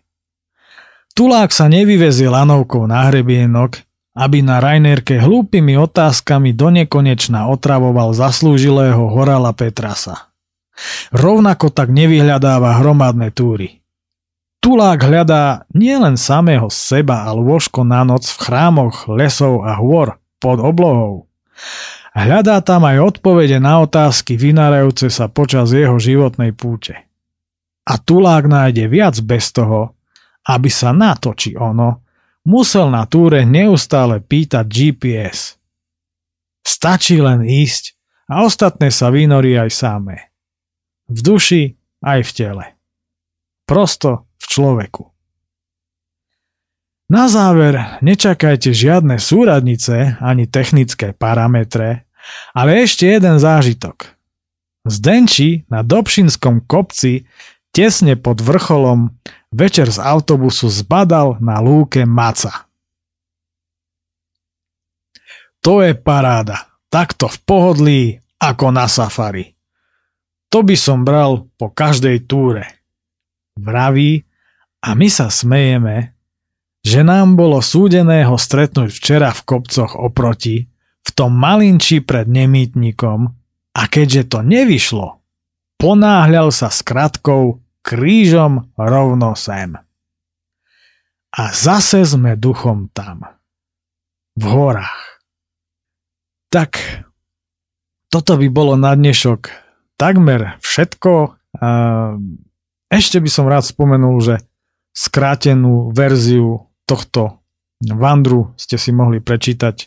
[1.14, 3.82] Tulák sa nevyvezie lanovkou na hrebienok,
[4.14, 10.34] aby na Rainerke hlúpými otázkami donekonečna otravoval zaslúžilého horala Petrasa.
[11.14, 13.82] Rovnako tak nevyhľadáva hromadné túry.
[14.62, 20.58] Tulák hľadá nielen samého seba a lôžko na noc v chrámoch, lesov a hôr pod
[20.64, 21.30] oblohou,
[22.14, 27.10] Hľadá tam aj odpovede na otázky vynárajúce sa počas jeho životnej púte.
[27.90, 29.98] A tulák nájde viac bez toho,
[30.46, 32.06] aby sa na to či ono
[32.46, 35.58] musel na túre neustále pýtať GPS.
[36.64, 37.98] Stačí len ísť
[38.30, 40.32] a ostatné sa vynorí aj samé.
[41.10, 41.64] V duši
[42.06, 42.66] aj v tele.
[43.66, 45.04] Prosto v človeku.
[47.14, 52.10] Na záver nečakajte žiadne súradnice ani technické parametre,
[52.58, 54.18] ale ešte jeden zážitok.
[54.90, 57.30] Zdenči na Dobšinskom kopci
[57.70, 59.14] tesne pod vrcholom
[59.54, 62.66] večer z autobusu zbadal na lúke maca.
[65.62, 66.66] To je paráda.
[66.90, 68.02] Takto v pohodlí
[68.42, 69.54] ako na safari.
[70.50, 72.66] To by som bral po každej túre.
[73.54, 74.26] Vraví
[74.82, 76.14] a my sa smejeme,
[76.84, 80.68] že nám bolo súdeného stretnúť včera v kopcoch oproti,
[81.04, 83.20] v tom malinči pred nemýtnikom
[83.74, 85.24] a keďže to nevyšlo,
[85.80, 89.76] ponáhľal sa s kratkou krížom rovno sem.
[91.34, 93.26] A zase sme duchom tam.
[94.38, 95.24] V horách.
[96.54, 96.78] Tak,
[98.14, 99.50] toto by bolo na dnešok
[99.98, 101.34] takmer všetko.
[102.94, 104.36] Ešte by som rád spomenul, že
[104.94, 107.44] skrátenú verziu tohto
[107.84, 109.86] vandru ste si mohli prečítať e,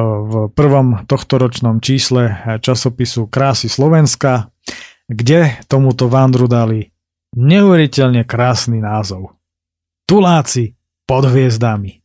[0.00, 4.50] v prvom tohtoročnom čísle časopisu Krásy Slovenska,
[5.06, 6.90] kde tomuto vandru dali
[7.34, 9.34] neuveriteľne krásny názov.
[10.06, 12.00] Tuláci pod hviezdami.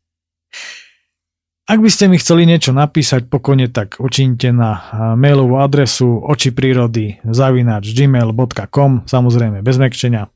[1.70, 7.94] Ak by ste mi chceli niečo napísať, pokojne tak učinte na mailovú adresu očiprirody zavinač
[7.94, 10.34] gmail.com, samozrejme bez mekčenia.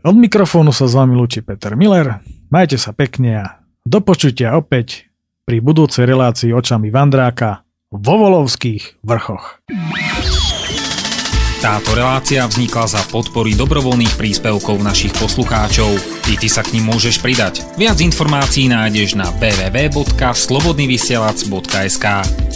[0.00, 5.12] Od mikrofónu sa s vami lúči Peter Miller, majte sa pekne a do opäť
[5.44, 9.60] pri budúcej relácii očami Vandráka vo Volovských vrchoch.
[11.60, 15.92] Táto relácia vznikla za podpory dobrovoľných príspevkov našich poslucháčov.
[16.32, 17.60] I ty sa k ním môžeš pridať.
[17.76, 22.06] Viac informácií nájdeš na www.slobodnyvysielac.sk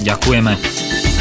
[0.01, 1.14] Ďakujeme.